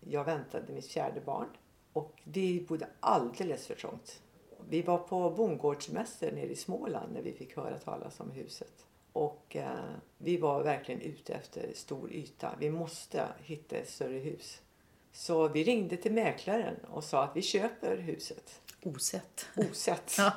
jag 0.00 0.24
väntade 0.24 0.72
mitt 0.72 0.86
fjärde 0.86 1.20
barn. 1.20 1.48
Och 1.92 2.20
vi 2.24 2.60
bodde 2.68 2.88
alldeles 3.00 3.66
för 3.66 3.74
trångt. 3.74 4.22
Vi 4.68 4.82
var 4.82 4.98
på 4.98 5.30
bondgårdssemester 5.30 6.32
nere 6.32 6.46
i 6.46 6.56
Småland 6.56 7.12
när 7.12 7.22
vi 7.22 7.32
fick 7.32 7.56
höra 7.56 7.78
talas 7.78 8.20
om 8.20 8.30
huset. 8.30 8.86
Och 9.12 9.56
eh, 9.56 9.94
vi 10.18 10.36
var 10.36 10.62
verkligen 10.62 11.00
ute 11.00 11.34
efter 11.34 11.70
stor 11.74 12.12
yta. 12.12 12.54
Vi 12.58 12.70
måste 12.70 13.28
hitta 13.38 13.76
ett 13.76 13.88
större 13.88 14.18
hus. 14.18 14.62
Så 15.12 15.48
vi 15.48 15.64
ringde 15.64 15.96
till 15.96 16.12
mäklaren 16.12 16.76
och 16.90 17.04
sa 17.04 17.24
att 17.24 17.36
vi 17.36 17.42
köper 17.42 17.96
huset. 17.96 18.60
Osett. 18.82 19.46
Osett. 19.56 20.14
Ja. 20.18 20.32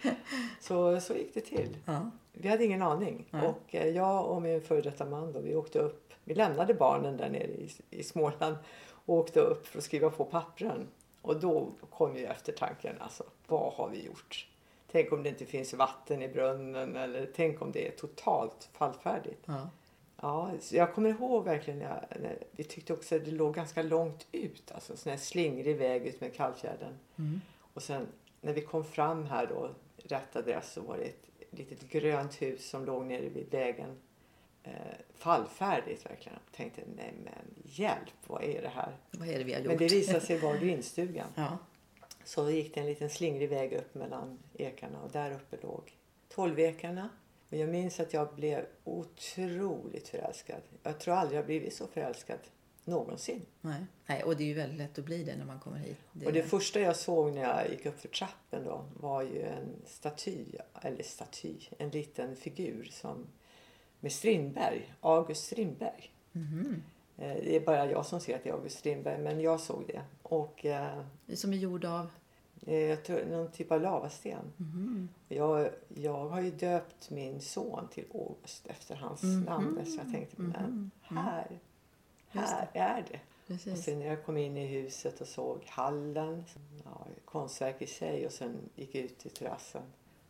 Så, 0.60 1.00
så 1.00 1.14
gick 1.14 1.34
det 1.34 1.40
till. 1.40 1.76
Ja. 1.84 2.10
Vi 2.32 2.48
hade 2.48 2.64
ingen 2.64 2.82
aning. 2.82 3.24
Nej. 3.30 3.46
Och 3.46 3.74
eh, 3.74 3.88
jag 3.88 4.26
och 4.26 4.42
min 4.42 4.62
före 4.62 4.80
detta 4.80 5.04
man 5.04 5.32
då, 5.32 5.40
vi 5.40 5.54
åkte 5.54 5.78
upp. 5.78 6.12
Vi 6.24 6.34
lämnade 6.34 6.74
barnen 6.74 7.16
där 7.16 7.28
nere 7.28 7.48
i, 7.48 7.70
i 7.90 8.02
Småland 8.02 8.56
och 8.90 9.14
åkte 9.14 9.40
upp 9.40 9.66
för 9.66 9.78
att 9.78 9.84
skriva 9.84 10.10
på 10.10 10.24
pappren. 10.24 10.88
Och 11.22 11.40
då 11.40 11.72
kom 11.90 12.16
ju 12.16 12.24
eftertanken, 12.24 12.96
alltså 12.98 13.24
vad 13.46 13.72
har 13.72 13.88
vi 13.88 14.04
gjort? 14.04 14.48
Tänk 14.92 15.12
om 15.12 15.22
det 15.22 15.28
inte 15.28 15.46
finns 15.46 15.74
vatten 15.74 16.22
i 16.22 16.28
brunnen 16.28 16.96
eller 16.96 17.30
tänk 17.36 17.62
om 17.62 17.72
det 17.72 17.88
är 17.88 17.90
totalt 17.90 18.68
fallfärdigt. 18.72 19.42
Ja. 19.46 19.70
Ja, 20.20 20.50
jag 20.72 20.94
kommer 20.94 21.10
ihåg 21.10 21.44
verkligen, 21.44 21.78
när, 21.78 22.38
vi 22.50 22.64
tyckte 22.64 22.92
också 22.92 23.16
att 23.16 23.24
det 23.24 23.30
låg 23.30 23.54
ganska 23.54 23.82
långt 23.82 24.26
ut, 24.32 24.72
alltså 24.72 24.96
sån 24.96 25.10
här 25.10 25.18
slingrig 25.18 25.76
väg 25.76 26.06
ut 26.06 26.20
med 26.20 26.34
Kallfjärden. 26.34 26.98
Mm. 27.18 27.40
Och 27.74 27.82
sen 27.82 28.06
när 28.40 28.52
vi 28.52 28.60
kom 28.60 28.84
fram 28.84 29.24
här 29.24 29.46
då, 29.46 29.70
rätt 29.96 30.36
adress, 30.36 30.72
så 30.72 30.80
var 30.80 30.96
det 30.96 31.04
ett 31.04 31.28
litet 31.50 31.88
grönt 31.88 32.42
hus 32.42 32.68
som 32.68 32.84
låg 32.84 33.04
nere 33.04 33.28
vid 33.28 33.50
vägen. 33.50 33.96
Eh, 34.62 34.72
fallfärdigt 35.14 36.06
verkligen. 36.06 36.38
Jag 36.44 36.56
tänkte, 36.56 36.82
nej 36.96 37.14
men 37.24 37.62
hjälp, 37.64 38.14
vad 38.26 38.42
är 38.42 38.62
det 38.62 38.68
här? 38.68 38.96
Vad 39.10 39.28
är 39.28 39.38
det 39.38 39.44
vi 39.44 39.52
har 39.52 39.60
gjort? 39.60 39.68
Men 39.68 39.78
det 39.78 39.94
visade 39.94 40.20
sig 40.20 40.38
vara 40.38 40.56
grindstugan. 40.60 41.28
Ja. 41.34 41.58
Så 42.28 42.50
gick 42.50 42.74
det 42.74 42.80
en 42.80 42.86
liten 42.86 43.10
slingrig 43.10 43.48
väg 43.48 43.72
upp 43.72 43.94
mellan 43.94 44.38
ekarna 44.54 45.02
och 45.02 45.10
där 45.12 45.30
uppe 45.32 45.56
låg 45.66 45.96
tolvekarna. 46.28 47.08
Och 47.50 47.56
jag 47.56 47.68
minns 47.68 48.00
att 48.00 48.12
jag 48.12 48.34
blev 48.34 48.66
otroligt 48.84 50.08
förälskad. 50.08 50.60
Jag 50.82 51.00
tror 51.00 51.14
aldrig 51.14 51.38
jag 51.38 51.46
blivit 51.46 51.74
så 51.74 51.86
förälskad 51.86 52.38
någonsin. 52.84 53.42
Nej. 53.60 53.84
Nej, 54.06 54.22
och 54.22 54.36
det 54.36 54.42
är 54.44 54.46
ju 54.48 54.54
väldigt 54.54 54.78
lätt 54.78 54.98
att 54.98 55.04
bli 55.04 55.24
det 55.24 55.36
när 55.36 55.44
man 55.44 55.60
kommer 55.60 55.78
hit. 55.78 55.96
Det, 56.12 56.26
Och 56.26 56.32
det 56.32 56.42
första 56.42 56.80
jag 56.80 56.96
såg 56.96 57.32
när 57.34 57.42
jag 57.42 57.70
gick 57.70 57.86
upp 57.86 58.00
för 58.00 58.08
trappen 58.08 58.64
då 58.64 58.84
var 59.00 59.22
ju 59.22 59.42
en 59.42 59.76
staty, 59.86 60.44
eller 60.82 61.02
staty, 61.02 61.54
en 61.78 61.90
liten 61.90 62.36
figur 62.36 62.88
som 62.92 63.26
med 64.00 64.12
Strindberg, 64.12 64.94
August 65.00 65.44
Strindberg. 65.46 66.12
Eh, 67.18 67.34
Det 67.44 67.56
är 67.56 67.60
bara 67.60 67.90
jag 67.90 68.06
som 68.06 68.20
ser 68.20 68.36
att 68.36 68.44
det 68.44 68.50
är 68.50 68.54
August 68.54 68.78
Strindberg, 68.78 69.18
men 69.18 69.40
jag 69.40 69.60
såg 69.60 69.84
det. 69.86 70.02
Och 70.22 70.64
eh, 70.66 71.02
som 71.34 71.52
är 71.52 71.56
gjord 71.56 71.84
av... 71.84 72.10
eh, 72.66 72.74
jag 72.78 73.04
tror 73.04 73.24
någon 73.24 73.50
typ 73.50 73.72
av 73.72 73.80
lavasten. 73.80 74.52
Mhm. 74.56 75.08
Jag, 75.28 75.70
jag 75.88 76.28
har 76.28 76.40
ju 76.40 76.50
döpt 76.50 77.10
min 77.10 77.40
son 77.40 77.88
till 77.88 78.04
August 78.14 78.66
efter 78.66 78.94
hans 78.96 79.22
Mhm. 79.22 79.40
namn. 79.42 79.86
Så 79.86 79.98
jag 80.04 80.12
tänkte, 80.12 80.42
men 80.42 80.50
Mhm. 80.52 80.90
här, 81.02 81.58
här 82.28 82.68
är 82.72 83.04
det. 83.10 83.20
Och 83.42 83.46
Precis. 83.46 83.84
sen 83.84 83.98
när 83.98 84.06
jag 84.06 84.24
kom 84.24 84.36
in 84.36 84.56
i 84.56 84.66
huset 84.66 85.20
och 85.20 85.26
såg 85.28 85.62
hallen, 85.66 86.44
ja, 86.84 87.06
konstverk 87.24 87.82
i 87.82 87.86
sig 87.86 88.26
och 88.26 88.32
sen 88.32 88.56
gick 88.76 88.94
ut 88.94 89.18
till 89.18 89.30
terrassen. 89.30 89.82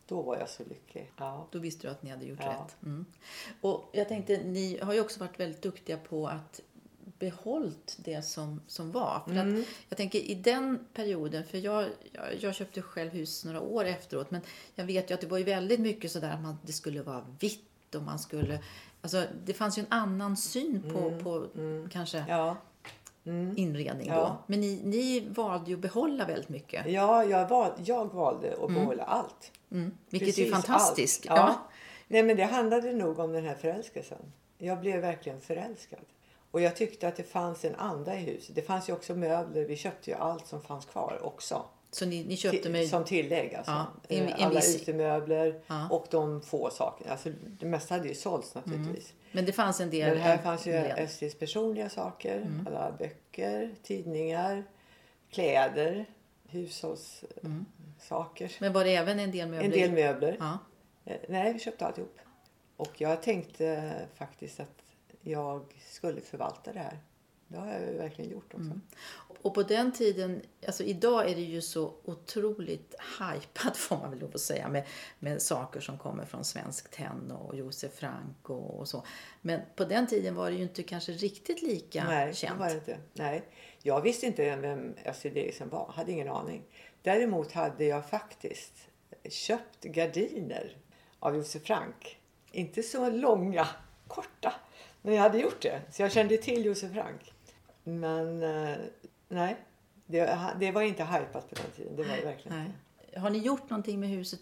Då 0.07 0.21
var 0.21 0.37
jag 0.37 0.49
så 0.49 0.63
lycklig. 0.63 1.11
Ja. 1.17 1.47
Då 1.51 1.59
visste 1.59 1.87
du 1.87 1.91
att 1.91 2.03
ni 2.03 2.09
hade 2.09 2.25
gjort 2.25 2.39
Ja. 2.43 2.49
rätt. 2.51 2.77
Mm. 2.83 3.05
Och 3.61 3.83
jag 3.91 4.07
tänkte, 4.07 4.43
ni 4.43 4.79
har 4.81 4.93
ju 4.93 5.01
också 5.01 5.19
varit 5.19 5.39
väldigt 5.39 5.61
duktiga 5.61 5.97
på 5.97 6.27
att 6.27 6.61
behållt 7.19 7.97
det 7.99 8.21
som, 8.21 8.61
som 8.67 8.91
var. 8.91 9.21
För 9.25 9.31
Mm. 9.31 9.59
att 9.61 9.65
jag 9.89 9.97
tänker 9.97 10.19
i 10.19 10.35
den 10.35 10.79
perioden, 10.93 11.43
för 11.45 11.57
jag, 11.57 11.85
jag, 12.11 12.25
jag 12.39 12.55
köpte 12.55 12.81
själv 12.81 13.11
hus 13.11 13.45
några 13.45 13.61
år 13.61 13.85
efteråt, 13.85 14.31
men 14.31 14.41
jag 14.75 14.85
vet 14.85 15.09
ju 15.09 15.13
att 15.13 15.21
det 15.21 15.27
var 15.27 15.37
ju 15.37 15.43
väldigt 15.43 15.79
mycket 15.79 16.11
sådär 16.11 16.31
att 16.31 16.41
man, 16.41 16.57
det 16.65 16.71
skulle 16.73 17.01
vara 17.01 17.25
vitt 17.39 17.95
och 17.95 18.01
man 18.01 18.19
skulle... 18.19 18.59
Alltså 19.01 19.23
det 19.45 19.53
fanns 19.53 19.77
ju 19.77 19.79
en 19.79 19.87
annan 19.89 20.37
syn 20.37 20.83
på, 20.93 20.99
Mm. 20.99 21.23
på 21.23 21.45
Mm. 21.55 21.89
kanske 21.89 22.25
Ja. 22.27 22.57
Mm. 23.25 23.57
inredning 23.57 24.07
Ja. 24.07 24.15
då. 24.15 24.37
Men 24.47 24.59
ni, 24.61 24.81
ni 24.83 25.19
valde 25.29 25.69
ju 25.69 25.73
att 25.75 25.81
behålla 25.81 26.25
väldigt 26.25 26.49
mycket. 26.49 26.91
Ja, 26.91 27.23
jag, 27.23 27.49
val, 27.49 27.71
jag 27.83 28.13
valde 28.13 28.55
att 28.61 28.71
behålla 28.73 29.03
allt. 29.03 29.51
Mm. 29.71 29.91
Vilket 30.09 30.29
är 30.29 30.33
Precis 30.33 30.51
fantastiskt. 30.53 31.27
allt. 31.29 31.39
Ja. 31.39 31.47
Ja. 31.47 31.69
Nej, 32.07 32.23
men 32.23 32.37
det 32.37 32.43
handlade 32.43 32.93
nog 32.93 33.19
om 33.19 33.31
den 33.33 33.43
här 33.45 33.55
förälskelsen. 33.55 34.17
Jag 34.57 34.79
blev 34.79 35.01
verkligen 35.01 35.41
förälskad. 35.41 35.99
Och 36.51 36.61
jag 36.61 36.75
tyckte 36.75 37.07
att 37.07 37.15
det 37.15 37.23
fanns 37.23 37.65
en 37.65 37.75
anda 37.75 38.15
i 38.15 38.19
huset. 38.19 38.55
Det 38.55 38.61
fanns 38.61 38.89
ju 38.89 38.93
också 38.93 39.15
möbler. 39.15 39.65
Vi 39.65 39.75
köpte 39.75 40.09
ju 40.11 40.17
allt 40.17 40.47
som 40.47 40.61
fanns 40.61 40.85
kvar 40.85 41.19
också. 41.23 41.65
Så 41.91 42.05
ni, 42.05 42.23
ni 42.23 42.37
köpte 42.37 42.69
med... 42.69 42.87
Som 42.89 43.05
tillägg 43.05 43.55
alltså. 43.55 43.71
Ja, 43.71 43.85
en- 44.07 44.27
Eh, 44.27 44.41
en 44.41 44.47
Alla 44.47 44.59
viss- 44.59 44.75
utemöbler 44.81 45.61
Ja. 45.67 45.87
och 45.91 46.05
de 46.11 46.41
få 46.41 46.69
sakerna. 46.69 47.11
Alltså, 47.11 47.29
det 47.59 47.65
mesta 47.65 47.93
hade 47.95 48.07
ju 48.07 48.15
sålts 48.15 48.55
naturligtvis. 48.55 49.13
Men 49.31 49.45
det 49.45 49.51
fanns 49.51 49.79
en 49.79 49.89
del... 49.89 50.09
Men 50.13 50.21
här 50.21 50.37
fanns 50.37 50.67
ju. 50.67 50.71
Estrids 50.73 51.35
personliga 51.39 51.89
saker. 51.89 52.37
Mm. 52.37 52.67
Alla 52.67 52.91
böcker, 52.99 53.71
tidningar, 53.83 54.63
kläder, 55.31 56.05
hushållssaker. 56.47 58.51
Men 58.59 58.73
var 58.73 58.83
det 58.83 58.95
även 58.95 59.19
en 59.19 59.31
del 59.31 59.47
möbler? 59.49 59.65
En 59.65 59.71
del 59.71 59.91
möbler. 59.91 60.37
Ja. 60.39 60.57
Eh, 61.05 61.17
Nej, 61.29 61.53
vi 61.53 61.59
köpte 61.59 61.85
alltihop. 61.85 62.17
Och 62.77 63.01
jag 63.01 63.23
tänkte 63.23 63.93
faktiskt 64.15 64.59
att 64.59 64.71
jag 65.21 65.83
skulle 65.91 66.21
förvalta 66.21 66.73
det 66.73 66.79
här. 66.79 66.99
Det 67.47 67.57
har 67.57 67.67
jag 67.67 67.79
verkligen 67.79 68.31
gjort 68.31 68.53
också. 68.53 68.65
Mm. 68.65 68.81
Och 69.41 69.53
på 69.53 69.63
den 69.63 69.91
tiden, 69.91 70.41
alltså 70.67 70.83
idag 70.83 71.29
är 71.29 71.35
det 71.35 71.41
ju 71.41 71.61
så 71.61 71.93
otroligt 72.05 72.95
hypat 73.19 73.77
får 73.77 73.97
man 73.97 74.09
väl 74.09 74.19
lov 74.19 74.31
att 74.33 74.41
säga 74.41 74.67
med, 74.67 74.87
med 75.19 75.41
saker 75.41 75.79
som 75.79 75.97
kommer 75.97 76.25
från 76.25 76.45
Svenskt 76.45 76.91
Tenn 76.91 77.31
och 77.31 77.55
Josef 77.55 77.93
Frank 77.93 78.49
och, 78.49 78.79
och 78.79 78.87
så. 78.87 79.05
Men 79.41 79.61
på 79.75 79.85
den 79.85 80.07
tiden 80.07 80.35
var 80.35 80.51
det 80.51 80.57
ju 80.57 80.63
inte 80.63 80.83
kanske 80.83 81.11
riktigt 81.11 81.61
lika 81.61 82.03
Nej, 82.03 82.33
känt. 82.33 82.53
det 82.53 82.59
var 82.59 82.69
det 82.69 82.75
inte. 82.75 82.97
Nej. 83.13 83.43
Jag 83.81 84.01
visste 84.01 84.25
inte 84.25 84.55
vem 84.55 84.95
Astrid 85.05 85.37
Eriksson 85.37 85.69
var. 85.69 85.91
Hade 85.95 86.11
ingen 86.11 86.29
aning. 86.29 86.63
Däremot 87.01 87.51
hade 87.51 87.85
jag 87.85 88.09
faktiskt 88.09 88.73
köpt 89.29 89.83
gardiner 89.83 90.77
av 91.19 91.35
Josef 91.35 91.63
Frank. 91.63 92.17
Inte 92.51 92.83
så 92.83 93.09
långa, 93.09 93.67
korta. 94.07 94.53
Men 95.01 95.13
jag 95.13 95.21
hade 95.21 95.37
gjort 95.39 95.61
det. 95.61 95.81
Så 95.91 96.01
jag 96.01 96.11
kände 96.11 96.37
till 96.37 96.65
Josef 96.65 96.91
Frank. 96.93 97.33
Men 97.83 98.43
eh, 98.43 98.77
nej, 99.27 99.55
det, 100.05 100.39
det 100.59 100.71
var 100.71 100.81
inte 100.81 101.03
hypat 101.03 101.49
på 101.49 101.55
den 101.55 101.71
tiden. 101.75 101.95
Det 101.95 102.03
var 102.03 102.15
det 102.17 102.25
verkligen 102.25 102.57
Nej. 102.57 102.65
inte. 102.65 103.19
Har 103.19 103.29
ni 103.29 103.37
gjort 103.37 103.69
någonting 103.69 103.99
med 103.99 104.09
huset 104.09 104.39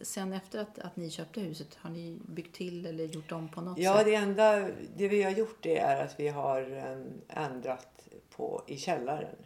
sen 0.00 0.32
efter 0.32 0.58
att, 0.58 0.78
att 0.78 0.96
ni 0.96 1.10
köpte 1.10 1.40
huset? 1.40 1.74
Har 1.74 1.90
ni 1.90 2.18
byggt 2.28 2.56
till 2.56 2.86
eller 2.86 3.04
gjort 3.04 3.32
om 3.32 3.48
på 3.48 3.60
något 3.60 3.78
Ja, 3.78 3.96
sätt? 3.96 4.06
det 4.06 4.14
enda 4.14 4.68
det 4.96 5.08
vi 5.08 5.22
har 5.22 5.30
gjort 5.30 5.58
det 5.62 5.78
är 5.78 6.04
att 6.04 6.20
vi 6.20 6.28
har 6.28 6.60
eh, 6.76 7.44
ändrat 7.44 8.08
på 8.36 8.62
i 8.66 8.76
källaren. 8.76 9.36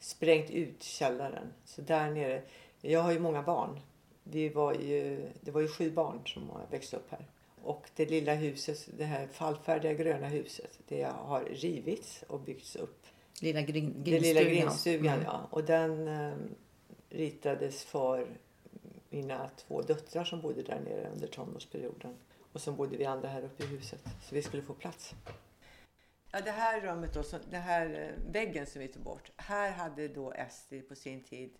Sprängt 0.00 0.50
ut 0.50 0.82
källaren. 0.82 1.52
Så 1.64 1.80
där 1.82 2.10
nere. 2.10 2.42
Jag 2.80 3.00
har 3.00 3.12
ju 3.12 3.18
många 3.20 3.42
barn. 3.42 3.80
Vi 4.22 4.48
var 4.48 4.74
ju, 4.74 5.28
det 5.40 5.50
var 5.50 5.60
ju 5.60 5.68
sju 5.68 5.90
barn 5.90 6.20
som 6.26 6.50
har 6.50 6.66
växt 6.70 6.94
upp 6.94 7.10
här. 7.10 7.26
Och 7.62 7.90
det 7.96 8.06
lilla 8.06 8.34
huset, 8.34 8.88
det 8.98 9.04
här 9.04 9.26
fallfärdiga 9.26 9.92
gröna 9.92 10.28
huset, 10.28 10.78
det 10.88 11.02
har 11.02 11.44
rivits 11.44 12.24
och 12.28 12.40
byggts 12.40 12.76
upp. 12.76 13.06
Lilla 13.40 13.62
grin, 13.62 13.92
Den 14.04 14.04
lilla 14.22 14.42
grindstugan. 14.42 14.54
grindstugan, 14.66 15.14
Mm. 15.14 15.24
ja. 15.24 15.48
Och 15.50 15.64
den 15.64 16.08
eh, 16.08 16.32
ritades 17.10 17.84
för 17.84 18.26
mina 19.10 19.50
två 19.56 19.82
döttrar 19.82 20.24
som 20.24 20.40
bodde 20.40 20.62
där 20.62 20.80
nere 20.80 21.10
under 21.14 21.26
tonårsperioden. 21.26 22.14
Och 22.52 22.60
så 22.60 22.72
bodde 22.72 22.96
vi 22.96 23.04
andra 23.04 23.28
här 23.28 23.42
uppe 23.42 23.64
i 23.64 23.66
huset, 23.66 24.00
så 24.28 24.34
vi 24.34 24.42
skulle 24.42 24.62
få 24.62 24.74
plats. 24.74 25.14
Ja, 26.32 26.40
det 26.40 26.50
här 26.50 26.80
rummet 26.80 27.14
då, 27.14 27.22
den 27.50 27.62
här 27.62 27.86
eh, 28.00 28.32
väggen 28.32 28.66
som 28.66 28.80
vi 28.80 28.88
tog 28.88 29.02
bort. 29.02 29.30
Här 29.36 29.70
hade 29.70 30.08
då 30.08 30.32
Estrid 30.32 30.88
på 30.88 30.94
sin 30.94 31.24
tid 31.24 31.50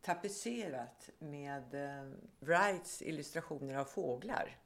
tapetserat 0.00 1.10
med 1.18 1.74
eh, 1.74 2.10
Wrights 2.40 3.02
illustrationer 3.02 3.76
av 3.76 3.84
fåglar. 3.84 4.56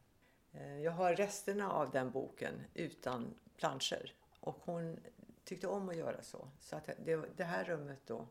Eh, 0.53 0.79
jag 0.81 0.93
har 0.93 1.15
resterna 1.15 1.73
av 1.73 1.91
den 1.91 2.11
boken 2.11 2.55
utan 2.75 3.35
planscher. 3.57 4.15
Och 4.41 4.59
hon 4.65 5.01
tyckte 5.45 5.67
om 5.67 5.89
att 5.89 5.97
göra 5.97 6.23
så. 6.23 6.49
Så 6.61 6.77
att 6.77 6.91
det, 7.05 7.25
det 7.37 7.45
här 7.45 7.65
rummet 7.65 8.01
då, 8.07 8.29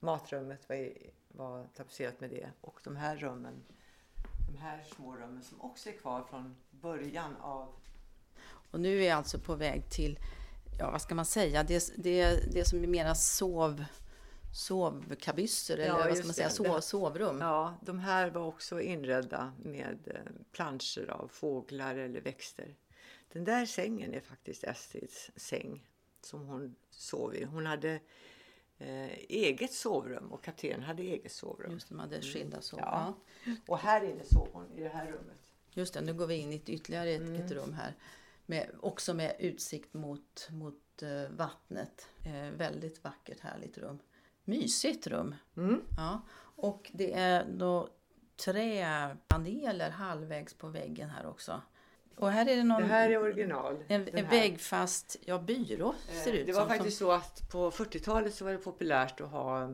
matrummet 0.00 0.68
var, 0.68 0.92
var 1.28 1.66
tapetserat 1.74 2.20
med 2.20 2.30
det. 2.30 2.50
Och 2.60 2.80
de 2.84 2.96
här 2.96 3.16
rummen, 3.16 3.62
de 4.52 4.58
här 4.58 4.82
små 4.96 5.16
rummen 5.16 5.42
som 5.42 5.60
också 5.60 5.88
är 5.88 5.92
kvar 5.92 6.24
från 6.30 6.56
början 6.70 7.36
av 7.36 7.74
Och 8.70 8.80
nu 8.80 9.02
är 9.02 9.08
jag 9.08 9.16
alltså 9.16 9.38
på 9.38 9.54
väg 9.54 9.90
till, 9.90 10.18
ja 10.78 10.90
vad 10.90 11.02
ska 11.02 11.14
man 11.14 11.24
säga, 11.24 11.62
det, 11.62 11.92
det, 11.96 12.52
det 12.52 12.64
som 12.64 12.82
är 12.82 12.86
mera 12.86 13.14
sov, 13.14 13.84
sovkabysser 14.52 15.78
eller 15.78 16.08
vad 16.08 16.16
ska 16.16 16.26
man 16.26 16.34
säga, 16.34 16.50
sov, 16.50 16.80
sovrum. 16.80 17.40
Ja, 17.40 17.78
de 17.82 17.98
här 17.98 18.30
var 18.30 18.42
också 18.46 18.80
inredda 18.80 19.52
med 19.64 19.98
eh, 20.14 20.32
planscher 20.52 21.10
av 21.10 21.28
fåglar 21.28 21.96
eller 21.96 22.20
växter. 22.20 22.74
Den 23.32 23.44
där 23.44 23.66
sängen 23.66 24.14
är 24.14 24.20
faktiskt 24.20 24.64
Estrids 24.64 25.30
säng 25.36 25.86
som 26.20 26.46
hon 26.46 26.74
sov 26.90 27.34
i. 27.34 27.44
Hon 27.44 27.66
hade 27.66 28.00
eh, 28.78 29.12
eget 29.28 29.72
sovrum 29.72 30.32
och 30.32 30.44
kaptenen 30.44 30.82
hade 30.82 31.02
eget 31.02 31.32
sovrum. 31.32 31.72
Just 31.72 31.88
det, 31.88 31.94
man 31.94 32.08
hade 32.10 32.22
skilda 32.22 32.60
sov. 32.60 32.78
Mm. 32.78 32.90
Ja. 32.92 33.14
Ja. 33.44 33.52
Och 33.66 33.78
här 33.78 34.04
inne 34.04 34.24
sov 34.24 34.48
hon 34.52 34.72
i 34.76 34.82
det 34.82 34.88
här 34.88 35.06
rummet. 35.06 35.38
Just 35.70 35.94
det, 35.94 36.00
nu 36.00 36.14
går 36.14 36.26
vi 36.26 36.34
in 36.34 36.52
i 36.52 36.56
ett, 36.56 36.68
ytterligare 36.68 37.10
ett, 37.10 37.20
Mm. 37.20 37.42
ett 37.42 37.50
rum 37.50 37.72
här. 37.72 37.94
Med, 38.46 38.70
också 38.80 39.14
med 39.14 39.36
utsikt 39.38 39.94
mot, 39.94 40.48
mot 40.50 41.02
eh, 41.02 41.30
vattnet. 41.30 42.08
Eh, 42.24 42.50
väldigt 42.50 43.04
vackert, 43.04 43.40
härligt 43.40 43.78
rum. 43.78 43.98
Mysigt 44.44 45.06
rum. 45.06 45.34
Mm. 45.56 45.80
Ja. 45.96 46.20
Och 46.56 46.90
det 46.94 47.12
är 47.12 47.44
då 47.44 47.88
träpaneler 48.44 49.90
halvvägs 49.90 50.54
på 50.54 50.68
väggen 50.68 51.10
här 51.10 51.26
också. 51.26 51.60
Och 52.16 52.30
här 52.30 52.48
är 52.48 52.56
det 52.56 52.64
någon 52.64 52.82
Det 52.82 52.88
här 52.88 53.10
är 53.10 53.18
original. 53.22 53.84
en, 53.88 54.08
en 54.12 54.28
väggfast 54.28 55.16
ja, 55.24 55.38
byrå 55.38 55.94
ser 56.24 56.32
Eh, 56.32 56.38
ut 56.40 56.46
Det 56.46 56.52
var 56.52 56.60
som. 56.60 56.68
faktiskt 56.68 56.98
så 56.98 57.12
att 57.12 57.50
på 57.52 57.70
40-talet 57.70 58.34
så 58.34 58.44
var 58.44 58.52
det 58.52 58.58
populärt 58.58 59.20
att 59.20 59.30
ha 59.30 59.62
eh, 59.64 59.70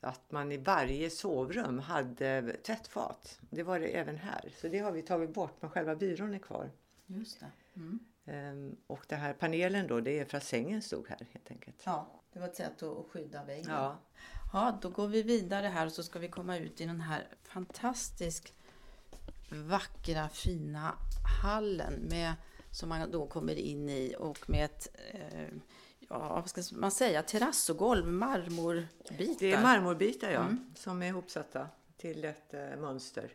att 0.00 0.32
man 0.32 0.52
i 0.52 0.56
varje 0.56 1.10
sovrum 1.10 1.78
hade 1.78 2.56
tvättfat. 2.62 3.38
Det 3.50 3.62
var 3.62 3.80
det 3.80 3.86
även 3.86 4.16
här. 4.16 4.52
Så 4.60 4.68
det 4.68 4.78
har 4.78 4.92
vi 4.92 5.02
tagit 5.02 5.34
bort, 5.34 5.56
men 5.60 5.70
själva 5.70 5.96
byrån 5.96 6.34
är 6.34 6.38
kvar. 6.38 6.70
Som, 7.06 7.14
just 7.18 7.40
det. 7.40 7.50
Mm. 7.76 7.98
Ehm, 8.24 8.76
Och 8.86 9.04
den 9.08 9.20
här 9.20 9.32
panelen 9.32 9.86
då, 9.86 10.00
det 10.00 10.18
är 10.18 10.24
för 10.24 10.36
att 10.36 10.44
sängen 10.44 10.82
stod 10.82 11.08
här 11.08 11.26
helt 11.32 11.50
enkelt. 11.50 11.82
Ja, 11.84 12.21
det 12.32 12.40
var 12.40 12.46
ett 12.48 12.56
sätt 12.56 12.82
att, 12.82 13.06
skydda 13.10 13.44
väggen. 13.44 13.70
Ja. 13.70 13.98
Ja, 14.52 14.78
då 14.82 14.88
går 14.88 15.08
vi 15.08 15.22
vidare 15.22 15.66
här 15.66 15.86
och 15.86 15.92
så 15.92 16.02
ska 16.02 16.18
vi 16.18 16.28
komma 16.28 16.56
ut 16.58 16.80
i 16.80 16.86
den 16.86 17.00
här 17.00 17.26
fantastiskt 17.42 18.52
vackra, 19.50 20.28
fina 20.28 20.94
hallen 21.42 21.94
med, 22.10 22.34
som 22.70 22.88
man 22.88 23.10
då 23.10 23.26
kommer 23.26 23.54
in 23.54 23.88
i 23.88 24.14
och 24.18 24.50
med 24.50 24.64
ett, 24.64 24.88
eh, 25.12 25.48
ja, 26.08 26.28
vad 26.28 26.50
ska 26.50 26.62
man 26.76 26.90
säga, 26.90 27.22
terrassogolv, 27.22 28.06
marmorbitar. 28.06 29.36
Det 29.38 29.52
är 29.52 29.62
marmorbitar 29.62 30.30
ja, 30.30 30.40
Mm. 30.40 30.74
som 30.76 31.02
är 31.02 31.06
ihopsatta 31.06 31.68
till 31.96 32.24
ett 32.24 32.54
eh, 32.54 32.76
mönster. 32.76 33.32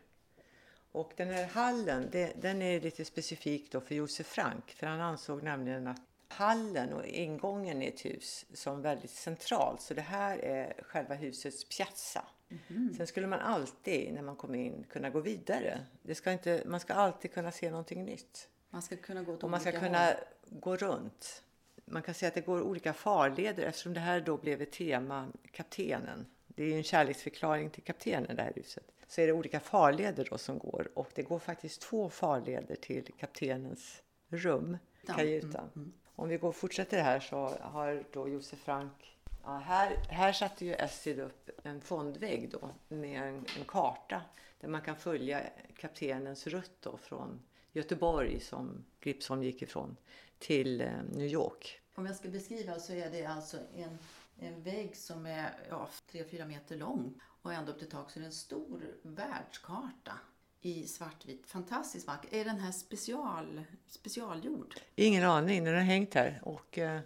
Och 0.92 1.12
den 1.16 1.28
här 1.28 1.46
hallen, 1.46 2.08
det, 2.12 2.32
den 2.42 2.62
är 2.62 2.80
lite 2.80 3.04
specifik 3.04 3.72
då 3.72 3.80
för 3.80 3.94
Josef 3.94 4.26
Frank. 4.26 4.70
För 4.70 4.86
han 4.86 5.00
ansåg 5.00 5.42
nämligen 5.42 5.86
att 5.86 6.00
hallen 6.28 6.92
och 6.92 7.06
ingången 7.06 7.82
i 7.82 7.86
ett 7.86 8.04
hus 8.04 8.44
som 8.54 8.82
väldigt 8.82 9.10
centralt. 9.10 9.80
Så 9.80 9.94
det 9.94 10.00
här 10.02 10.38
är 10.38 10.74
själva 10.82 11.14
husets 11.14 11.64
piazza. 11.64 12.24
Mhm. 12.48 12.94
Sen 12.96 13.06
skulle 13.06 13.26
man 13.26 13.40
alltid 13.40 14.12
när 14.14 14.22
man 14.22 14.36
kom 14.36 14.54
in 14.54 14.84
kunna 14.90 15.10
gå 15.10 15.20
vidare. 15.20 15.80
Det 16.02 16.14
ska 16.14 16.32
inte, 16.32 16.62
man 16.66 16.80
ska 16.80 16.94
alltid 16.94 17.32
kunna 17.32 17.52
se 17.52 17.70
någonting 17.70 18.04
nytt. 18.04 18.48
Man 18.70 18.82
ska 18.82 18.96
kunna 18.96 19.22
gå 19.22 19.32
Och 19.32 19.50
man 19.50 19.60
ska 19.60 19.72
kunna 19.72 20.04
håll. 20.04 20.14
gå 20.50 20.76
runt. 20.76 21.42
Man 21.84 22.02
kan 22.02 22.14
säga 22.14 22.28
att 22.28 22.34
det 22.34 22.40
går 22.40 22.62
olika 22.62 22.92
farleder 22.92 23.62
eftersom 23.62 23.94
det 23.94 24.00
här 24.00 24.20
då 24.20 24.36
blev 24.36 24.62
ett 24.62 24.72
tema, 24.72 25.28
kaptenen. 25.52 26.26
Det 26.46 26.62
är 26.62 26.66
ju 26.66 26.74
en 26.76 26.82
kärleksförklaring 26.82 27.70
till 27.70 27.82
kaptenen 27.82 28.36
det 28.36 28.42
här 28.42 28.52
huset. 28.56 28.84
Så 29.06 29.20
är 29.20 29.26
det 29.26 29.32
olika 29.32 29.60
farleder 29.60 30.26
då 30.30 30.38
som 30.38 30.58
går 30.58 30.88
och 30.94 31.08
det 31.14 31.22
går 31.22 31.38
faktiskt 31.38 31.80
två 31.80 32.08
farleder 32.10 32.76
till 32.76 33.12
kaptenens 33.18 34.02
rum, 34.28 34.78
kajutan. 35.06 35.70
mm, 35.76 35.92
om 36.18 36.28
vi 36.28 36.36
går 36.36 36.48
och 36.48 36.56
fortsätter 36.56 37.02
här 37.02 37.20
så 37.20 37.36
har 37.60 38.04
då 38.12 38.28
Josef 38.28 38.58
Frank 38.58 39.18
Ja, 39.44 39.56
här, 39.58 39.96
här 40.08 40.32
satte 40.32 40.64
ju 40.64 40.72
Estrid 40.72 41.20
upp 41.20 41.50
en 41.62 41.80
fondvägg 41.80 42.50
då 42.50 42.70
med 42.88 43.22
en, 43.22 43.34
en 43.36 43.64
karta 43.66 44.22
där 44.60 44.68
man 44.68 44.80
kan 44.80 44.96
följa 44.96 45.42
kaptenens 45.76 46.46
rutt 46.46 46.76
då 46.80 46.96
från 46.96 47.42
Göteborg 47.72 48.40
som 48.40 48.84
Gripsholm 49.00 49.42
gick 49.42 49.62
ifrån 49.62 49.96
till 50.38 50.80
eh, 50.80 50.90
New 51.12 51.26
York. 51.26 51.80
Om 51.94 52.06
jag 52.06 52.16
ska 52.16 52.28
beskriva 52.28 52.78
så 52.78 52.92
är 52.92 53.10
det 53.10 53.24
alltså 53.24 53.58
en, 53.74 53.98
en 54.38 54.62
vägg 54.62 54.96
som 54.96 55.26
är 55.26 55.50
ja, 55.68 55.88
3-4 56.12 56.46
meter 56.46 56.76
lång 56.76 57.20
och 57.42 57.52
ända 57.52 57.72
upp 57.72 57.78
till 57.78 57.90
tak 57.90 58.10
så 58.10 58.18
är 58.18 58.20
det 58.20 58.26
en 58.26 58.32
stor 58.32 58.82
världskarta 59.02 60.12
i 60.60 60.86
svartvit. 60.86 61.46
Fantastiskt 61.46 62.06
vacker. 62.06 62.34
Är 62.34 62.44
den 62.44 62.58
här 62.58 62.72
special, 62.72 63.64
specialgjord? 63.86 64.74
Ingen 64.94 65.24
aning, 65.24 65.64
den 65.64 65.74
har 65.74 65.80
hängt 65.80 66.14
här 66.14 66.40
och 66.42 66.78
eh, 66.78 67.00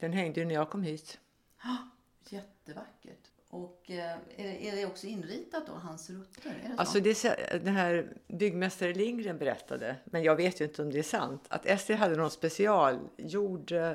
den 0.00 0.12
hängde 0.12 0.40
ju 0.40 0.46
när 0.46 0.54
jag 0.54 0.70
kom 0.70 0.82
hit. 0.82 1.18
Ja, 1.62 1.76
jättevackert. 2.28 3.30
Och 3.48 3.90
eh, 3.90 4.12
är, 4.12 4.44
det, 4.44 4.68
är 4.68 4.76
det 4.76 4.86
också 4.86 5.06
inritat 5.06 5.66
då, 5.66 5.72
hans 5.72 6.10
rutter? 6.10 6.42
Det? 6.42 6.74
Alltså 6.76 7.00
det, 7.00 7.22
den 7.64 7.74
här 7.74 8.16
byggmästare 8.28 8.94
Lindgren 8.94 9.38
berättade, 9.38 9.96
men 10.04 10.22
jag 10.22 10.36
vet 10.36 10.60
ju 10.60 10.64
inte 10.64 10.82
om 10.82 10.90
det 10.90 10.98
är 10.98 11.02
sant, 11.02 11.44
att 11.48 11.66
Estrid 11.66 11.98
hade 11.98 12.16
någon 12.16 12.30
specialgjord 12.30 13.72
eh, 13.72 13.92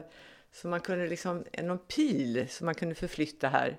så 0.54 0.67
man 0.67 0.80
kunde 0.80 1.08
liksom, 1.08 1.44
någon 1.63 1.80
pil 1.80 2.48
som 2.50 2.65
man 2.65 2.76
kunde 2.76 2.96
förflytta 2.96 3.50
här. 3.50 3.78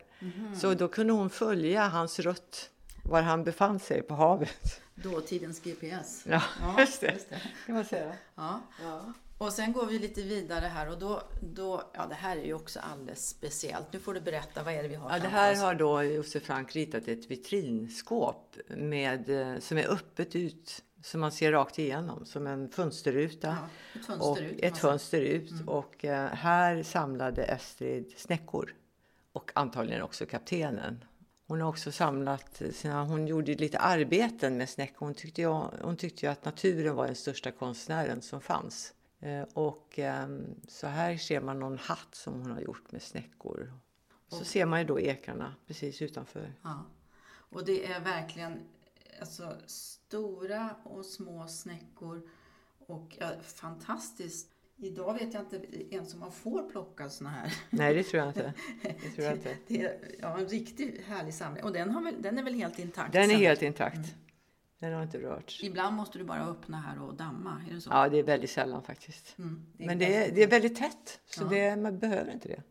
Så 0.60 0.74
då 0.74 0.88
kunde 0.88 1.12
hon 1.12 1.30
följa 1.30 1.88
hans 1.88 2.18
rutt 2.18 2.70
var 3.02 3.22
han 3.22 3.44
befann 3.44 3.78
sig 3.78 4.02
på 4.02 4.14
havet. 4.14 4.80
Dåtidens 4.94 5.60
GPS. 5.60 6.24
Ja, 6.28 6.42
just 6.78 7.00
det. 7.00 7.12
just 7.12 7.30
det. 7.30 7.40
kan 7.66 7.74
man 7.74 7.84
säga. 7.84 8.12
Ja. 8.34 8.60
Ja. 8.82 9.12
Och 9.38 9.52
sen 9.52 9.72
går 9.72 9.86
vi 9.86 9.98
lite 9.98 10.22
vidare 10.22 10.66
här 10.66 10.90
och 10.90 10.98
då, 10.98 11.22
då, 11.40 11.90
ja 11.94 12.06
det 12.06 12.14
här 12.14 12.36
är 12.36 12.44
ju 12.44 12.54
också 12.54 12.80
alldeles 12.80 13.28
speciellt. 13.28 13.92
Nu 13.92 13.98
får 13.98 14.14
du 14.14 14.20
berätta, 14.20 14.62
vad 14.62 14.74
är 14.74 14.82
det 14.82 14.88
vi 14.88 14.94
har 14.94 15.10
Ja, 15.10 15.18
det 15.18 15.28
här 15.28 15.52
oss? 15.52 15.58
har 15.60 15.74
då 15.74 16.02
Josef 16.02 16.42
Frank 16.42 16.76
ritat 16.76 17.08
ett 17.08 17.30
vitrinskåp 17.30 18.56
med, 18.68 19.30
eh, 19.30 19.58
som 19.58 19.78
är 19.78 19.88
öppet 19.92 20.36
ut 20.36 20.82
som 21.02 21.20
man 21.20 21.32
ser 21.32 21.52
rakt 21.52 21.78
igenom 21.78 22.26
som 22.26 22.46
en 22.46 22.68
fönsterruta. 22.70 23.56
Ja, 23.94 24.00
ett 24.00 24.08
och 24.20 24.36
fönster 24.36 24.42
ut. 24.42 24.60
kan 24.60 24.68
ett 24.72 24.78
fönster 24.78 25.20
ut. 25.20 25.52
Och 25.66 26.04
eh, 26.04 26.28
här 26.34 26.82
samlade 26.82 27.42
Estrid 27.42 28.14
snäckor. 28.16 28.74
Och 29.32 29.50
antagligen 29.54 30.02
också 30.02 30.26
kaptenen. 30.26 31.04
Hon 31.46 31.60
har 31.60 31.68
också 31.68 31.92
samlat 31.92 32.62
sina, 32.72 33.04
hon 33.04 33.26
gjorde 33.26 33.54
lite 33.54 33.78
arbeten 33.78 34.56
med 34.56 34.68
snäckor. 34.68 35.06
Hon 35.06 35.14
tyckte, 35.14 35.42
ju, 35.42 35.48
hon 35.82 35.96
tyckte 35.96 36.30
att 36.30 36.44
naturen 36.44 36.94
var 36.94 37.06
den 37.06 37.16
största 37.16 37.50
konstnären 37.50 38.22
som 38.22 38.40
fanns. 38.40 38.94
Eh, 39.20 39.42
och 39.42 39.98
ehm, 39.98 40.60
så 40.68 40.86
här 40.86 41.16
ser 41.16 41.40
man 41.40 41.60
någon 41.60 41.78
hatt 41.78 42.14
som 42.14 42.40
hon 42.40 42.50
har 42.50 42.60
gjort 42.60 42.92
med 42.92 43.02
snäckor. 43.02 43.72
Så 44.28 44.44
ser 44.44 44.66
man 44.66 44.80
ju 44.80 44.86
då 44.86 45.00
ekarna 45.00 45.54
precis 45.66 46.02
utanför. 46.02 46.54
Ja. 46.62 46.86
Och 47.52 47.64
det 47.64 47.86
är 47.92 48.00
verkligen 48.00 48.60
alltså, 49.20 49.56
stora 49.66 50.76
och 50.82 51.04
små 51.06 51.46
snäckor 51.48 52.28
och 52.86 53.16
ja, 53.20 53.30
fantastiskt. 53.42 54.51
Idag 54.82 55.14
vet 55.14 55.34
jag 55.34 55.42
inte 55.42 55.94
ens 55.94 56.14
om 56.14 56.20
man 56.20 56.32
får 56.32 56.70
plocka 56.70 57.08
såna 57.08 57.30
här. 57.30 57.54
Nej, 57.70 57.94
det 57.94 58.02
tror 58.02 58.18
jag 58.22 58.28
inte. 58.28 58.52
Det 58.82 59.10
tror 59.10 59.26
jag 59.26 59.32
inte. 59.36 59.56
Det 59.66 59.82
är 59.82 59.98
ja, 60.20 60.38
en 60.38 60.46
riktigt 60.46 61.00
härlig 61.06 61.34
samling. 61.34 61.64
Och 61.64 61.72
den, 61.72 61.90
har 61.90 62.02
väl, 62.02 62.22
den 62.22 62.38
är 62.38 62.42
väl 62.42 62.54
helt 62.54 62.78
intakt? 62.78 63.12
Den 63.12 63.30
är 63.30 63.34
helt 63.34 63.62
intakt. 63.62 64.14
Den 64.78 64.92
har 64.92 65.02
inte 65.02 65.18
rörts. 65.18 65.62
Ibland 65.64 65.96
måste 65.96 66.18
du 66.18 66.24
bara 66.24 66.46
öppna 66.46 66.80
här 66.80 67.02
och 67.02 67.14
damma, 67.14 67.62
är 67.70 67.74
det 67.74 67.80
så? 67.80 67.90
Ja, 67.90 68.08
det 68.08 68.18
är 68.18 68.22
väldigt 68.22 68.50
sällan 68.50 68.82
faktiskt. 68.82 69.38
Mm, 69.38 69.66
det 69.76 69.86
Men 69.86 69.98
det 69.98 70.04
är, 70.06 70.20
väldigt 70.20 70.34
det 70.34 70.42
är 70.42 70.48
väldigt 70.48 70.76
tätt, 70.76 71.20
så 71.26 71.42
Ja. 71.42 71.48
det, 71.48 71.76
man 71.76 71.98
behöver 71.98 72.32
inte 72.32 72.48
det. 72.48 72.62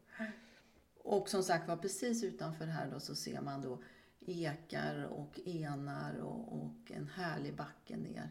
Och 1.03 1.29
som 1.29 1.43
sagt 1.43 1.67
var 1.67 1.77
precis 1.77 2.23
utanför 2.23 2.65
här 2.65 2.91
då 2.91 2.99
så 2.99 3.15
ser 3.15 3.41
man 3.41 3.61
då 3.61 3.83
ekar 4.19 5.05
och 5.05 5.39
enar 5.45 6.19
och, 6.19 6.53
och 6.63 6.91
en 6.91 7.07
härlig 7.07 7.55
backe 7.55 7.97
ner. 7.97 8.29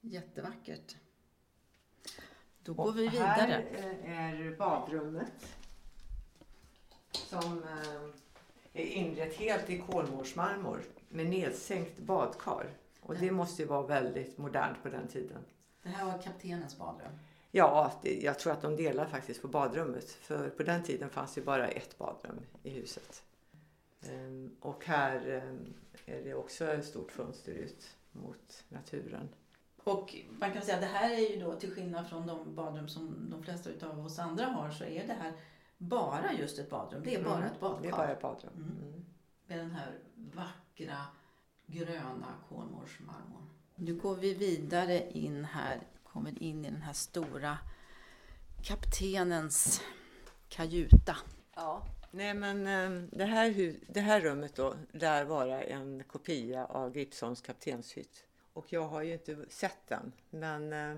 Jättevackert. 0.00 0.96
Då 2.66 2.72
går 2.72 2.92
vi 2.92 3.08
vidare. 3.08 3.64
Här 4.04 4.34
är 4.34 4.56
badrummet 4.56 5.56
som 7.12 7.62
eh, 7.62 8.82
är 8.82 8.86
inrett 8.86 9.34
helt 9.34 9.70
i 9.70 9.78
kolmårdsmarmor 9.78 10.82
med 11.08 11.26
nedsänkt 11.26 11.98
badkar. 11.98 12.70
Och 13.00 13.16
det 13.16 13.30
måste 13.30 13.62
ju 13.62 13.68
vara 13.68 13.86
väldigt 13.86 14.38
modernt 14.38 14.82
på 14.82 14.88
den 14.88 15.08
tiden. 15.08 15.38
Det 15.82 15.88
här 15.88 16.06
var 16.06 16.22
kaptenens 16.22 16.78
badrum. 16.78 17.12
Ja, 17.50 17.92
det, 18.02 18.20
jag 18.22 18.38
tror 18.38 18.52
att 18.52 18.62
de 18.62 18.76
delar 18.76 19.06
faktiskt 19.06 19.42
på 19.42 19.48
badrummet. 19.48 20.10
För 20.10 20.48
på 20.48 20.62
den 20.62 20.82
tiden 20.82 21.10
fanns 21.10 21.34
det 21.34 21.40
bara 21.40 21.68
ett 21.68 21.98
badrum 21.98 22.40
i 22.62 22.70
huset. 22.70 23.22
Ehm, 24.02 24.56
och 24.60 24.86
här 24.86 25.28
ehm, 25.28 25.74
är 26.06 26.22
det 26.22 26.34
också 26.34 26.64
ett 26.64 26.84
stort 26.84 27.12
fönster 27.12 27.52
ut 27.52 27.96
mot 28.12 28.64
naturen. 28.68 29.28
Och 29.86 30.14
man 30.38 30.52
kan 30.52 30.62
säga 30.62 30.74
att 30.74 30.82
det 30.82 30.86
här 30.86 31.10
är 31.10 31.30
ju 31.30 31.40
då 31.40 31.54
till 31.54 31.74
skillnad 31.74 32.08
från 32.08 32.26
de 32.26 32.54
badrum 32.54 32.88
som 32.88 33.30
de 33.30 33.42
flesta 33.42 33.70
utav 33.70 34.06
oss 34.06 34.18
andra 34.18 34.44
har 34.44 34.70
så 34.70 34.84
är 34.84 35.06
det 35.06 35.12
här 35.12 35.32
bara 35.78 36.32
just 36.32 36.58
ett 36.58 36.70
badrum. 36.70 37.02
Det 37.04 37.14
är 37.14 37.24
bara 37.24 37.36
Mm, 37.36 37.46
ett 37.46 37.60
badkar. 37.60 37.82
Det 37.82 37.88
är 37.88 37.92
bara 37.92 38.08
ett 38.08 38.22
badrum. 38.22 38.52
Mm. 38.56 38.88
Mm. 38.88 39.04
Med 39.46 39.58
den 39.58 39.70
här 39.70 39.98
vackra 40.14 41.06
gröna 41.66 42.26
kolmårdsmarmorn. 42.48 43.48
Nu 43.74 43.94
går 43.94 44.16
vi 44.16 44.34
vidare 44.34 45.10
in 45.10 45.44
här, 45.44 45.80
kommer 46.04 46.42
in 46.42 46.64
i 46.64 46.70
den 46.70 46.82
här 46.82 46.92
stora 46.92 47.58
kaptenens 48.62 49.80
kajuta. 50.48 51.16
Ja. 51.54 51.86
Nej 52.10 52.34
men 52.34 52.66
ehm, 52.66 53.08
det 53.12 53.24
här, 53.24 53.74
det 53.92 54.00
här 54.00 54.20
rummet 54.20 54.56
då 54.56 54.74
lär 54.92 55.24
vara 55.24 55.62
en 55.62 56.04
kopia 56.04 56.66
av 56.66 56.92
Gripsholms 56.92 57.40
kaptenshytt. 57.40 58.26
Och 58.56 58.72
jag 58.72 58.88
har 58.88 59.02
ju 59.02 59.12
inte 59.12 59.36
sett 59.48 59.86
den. 59.86 60.12
Men 60.30 60.72
eh, 60.72 60.96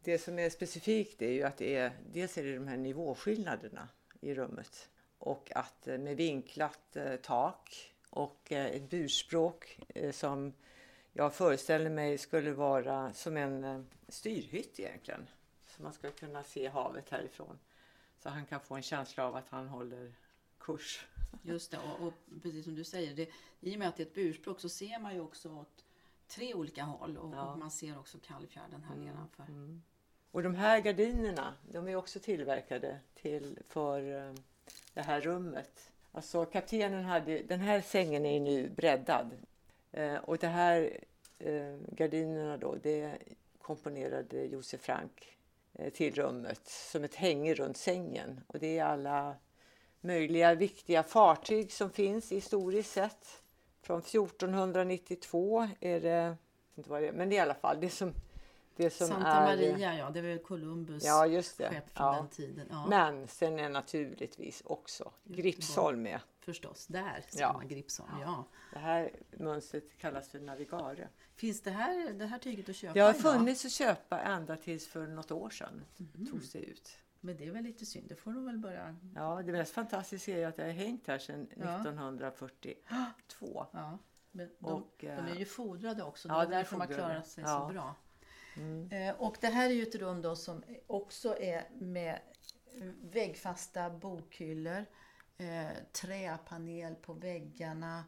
det 0.00 0.18
som 0.18 0.38
är 0.38 0.50
specifikt 0.50 1.22
är 1.22 1.30
ju 1.30 1.42
att 1.42 1.56
det 1.56 1.76
är, 1.76 1.92
dels 2.12 2.38
är 2.38 2.44
det 2.44 2.54
de 2.54 2.68
här 2.68 2.76
nivåskillnaderna 2.76 3.88
i 4.20 4.34
rummet. 4.34 4.88
Och 5.18 5.52
att 5.54 5.88
eh, 5.88 5.98
med 5.98 6.16
vinklat 6.16 6.96
eh, 6.96 7.16
tak 7.16 7.92
och 8.10 8.52
ett 8.52 8.90
burspråk 8.90 9.80
som 10.12 10.52
jag 11.12 11.34
föreställer 11.34 11.90
mig 11.90 12.18
skulle 12.18 12.52
vara 12.52 13.12
som 13.12 13.36
en 13.36 13.86
styrhytt 14.08 14.80
egentligen. 14.80 15.28
Så 15.66 15.82
man 15.82 15.92
ska 15.92 16.10
kunna 16.10 16.42
se 16.42 16.68
havet 16.68 17.10
härifrån. 17.10 17.58
Så 18.22 18.28
han 18.28 18.46
kan 18.46 18.60
få 18.60 18.74
en 18.74 18.82
känsla 18.82 19.26
av 19.26 19.36
att 19.36 19.48
han 19.48 19.68
håller 19.68 20.12
kurs. 20.58 21.06
Just 21.42 21.70
det, 21.70 21.78
och, 21.78 22.06
och 22.06 22.14
precis 22.42 22.64
som 22.64 22.74
du 22.74 22.84
säger, 22.84 23.14
det, 23.14 23.28
i 23.60 23.74
och 23.74 23.78
med 23.78 23.88
att 23.88 23.96
det 23.96 24.02
är 24.02 24.06
ett 24.06 24.14
burspråk 24.14 24.60
så 24.60 24.68
ser 24.68 24.98
man 24.98 25.14
ju 25.14 25.20
också 25.20 25.48
åt 25.54 25.84
tre 26.28 26.54
olika 26.54 26.82
håll 26.82 27.16
och, 27.16 27.34
Ja. 27.34 27.52
och 27.52 27.58
man 27.58 27.70
ser 27.70 27.98
också 27.98 28.18
Kallfjärden 28.18 28.82
här 28.88 28.96
nedanför. 28.96 29.46
Och 30.30 30.42
de 30.42 30.54
här 30.54 30.80
gardinerna, 30.80 31.54
de 31.72 31.88
är 31.88 31.96
också 31.96 32.20
tillverkade 32.20 33.00
till 33.14 33.58
för 33.68 34.28
eh, 34.28 34.34
det 34.94 35.02
här 35.02 35.20
rummet. 35.20 35.90
Alltså 36.12 36.44
kaptenen 36.44 37.04
hade, 37.04 37.42
den 37.42 37.60
här 37.60 37.80
sängen 37.80 38.26
är 38.26 38.40
nu 38.40 38.68
breddad. 38.70 39.30
Eh, 39.92 40.14
och 40.16 40.38
det 40.38 40.46
här 40.46 40.98
eh, 41.38 41.76
gardinerna 41.92 42.56
då, 42.56 42.74
det 42.82 43.18
komponerade 43.62 44.44
Josef 44.44 44.80
Frank 44.80 45.36
eh, 45.74 45.92
till 45.92 46.14
rummet 46.14 46.66
som 46.66 47.04
ett 47.04 47.14
hänge 47.14 47.54
runt 47.54 47.76
sängen. 47.76 48.40
Och 48.46 48.58
det 48.58 48.78
är 48.78 48.84
alla 48.84 49.34
möjliga 50.00 50.54
viktiga 50.54 51.02
fartyg 51.02 51.72
som 51.72 51.90
finns 51.90 52.32
historiskt 52.32 52.92
sett. 52.92 53.42
Från 53.82 53.98
1492 54.00 55.68
är 55.80 56.00
det, 56.00 56.36
inte 56.74 56.90
vad 56.90 57.02
det 57.02 57.08
är, 57.08 57.12
men 57.12 57.28
det 57.28 57.34
är 57.34 57.38
i 57.38 57.40
alla 57.40 57.54
fall 57.54 57.80
det 57.80 57.90
som, 57.90 58.12
det 58.76 58.90
som 58.90 59.08
Santa 59.08 59.28
är... 59.28 59.56
Maria, 59.56 59.94
ja, 59.98 60.10
det 60.10 60.20
väl 60.20 60.38
Columbus 60.38 61.04
Ja, 61.04 61.26
just 61.26 61.58
det. 61.58 61.68
skepp 61.70 61.90
från 61.96 62.06
Ja. 62.06 62.12
den 62.16 62.28
tiden. 62.28 62.66
Ja, 62.70 62.86
Men 62.88 63.28
sen 63.28 63.58
är 63.58 63.68
naturligtvis 63.68 64.62
också 64.64 65.12
Gripsholm 65.24 66.02
med. 66.02 66.20
förstås, 66.40 66.86
där 66.86 67.24
ser 67.28 67.40
Ja. 67.40 67.52
man 67.52 67.68
Gripsholm. 67.68 68.10
Ja. 68.20 68.44
Det 68.72 68.78
här 68.78 69.10
mönstret 69.30 69.98
kallas 69.98 70.28
för 70.28 70.38
Navigare. 70.40 71.08
Finns 71.36 71.60
det 71.62 71.70
här, 71.70 72.12
det 72.12 72.26
här 72.26 72.38
tyget 72.38 72.68
att 72.68 72.76
köpa 72.76 72.94
Det 72.94 73.00
har 73.00 73.10
idag? 73.10 73.22
funnits 73.22 73.64
att 73.64 73.72
köpa 73.72 74.20
ända 74.20 74.56
tills 74.56 74.86
för 74.88 75.06
något 75.06 75.30
år 75.30 75.50
sedan. 75.50 75.84
Mhm. 75.96 76.26
Togs 76.26 76.52
det 76.52 76.58
ut. 76.58 76.90
Men 77.20 77.36
det 77.36 77.46
är 77.46 77.50
väl 77.50 77.64
lite 77.64 77.86
synd, 77.86 78.08
det 78.08 78.16
får 78.16 78.32
de 78.32 78.44
väl 78.46 78.58
börja... 78.58 78.96
Ja, 79.14 79.42
det 79.46 79.52
mest 79.52 79.72
fantastiska 79.74 80.38
är 80.38 80.46
att 80.46 80.56
det 80.56 80.62
har 80.62 80.70
hängt 80.70 81.06
här 81.06 81.18
sedan 81.18 81.48
Ja. 81.56 81.80
1942. 81.80 83.66
Ja. 83.72 83.98
Men 84.30 84.50
de, 84.58 84.66
Och, 84.72 84.94
de 85.00 85.06
eh, 85.08 85.30
är 85.30 85.34
ju 85.34 85.44
fodrade 85.44 86.02
också, 86.02 86.28
det 86.28 86.34
ja, 86.34 86.42
är 86.42 86.46
de 86.46 86.52
är 86.52 86.56
därför 86.56 86.76
man 86.76 86.86
fodrade. 86.86 87.02
klarar 87.08 87.22
sig 87.22 87.44
Ja. 87.46 87.66
så 87.68 87.72
bra. 87.72 87.94
Mm. 88.56 88.88
Eh, 88.92 89.14
Och 89.20 89.36
det 89.40 89.46
här 89.46 89.66
är 89.70 89.74
ju 89.74 89.82
ett 89.82 89.94
rum 89.94 90.22
då 90.22 90.36
som 90.36 90.62
också 90.86 91.36
är 91.38 91.64
med 91.78 92.20
väggfasta 93.02 93.90
bokhyllor, 93.90 94.84
eh, 95.38 95.66
träpanel 95.92 96.94
på 96.94 97.12
väggarna, 97.12 98.04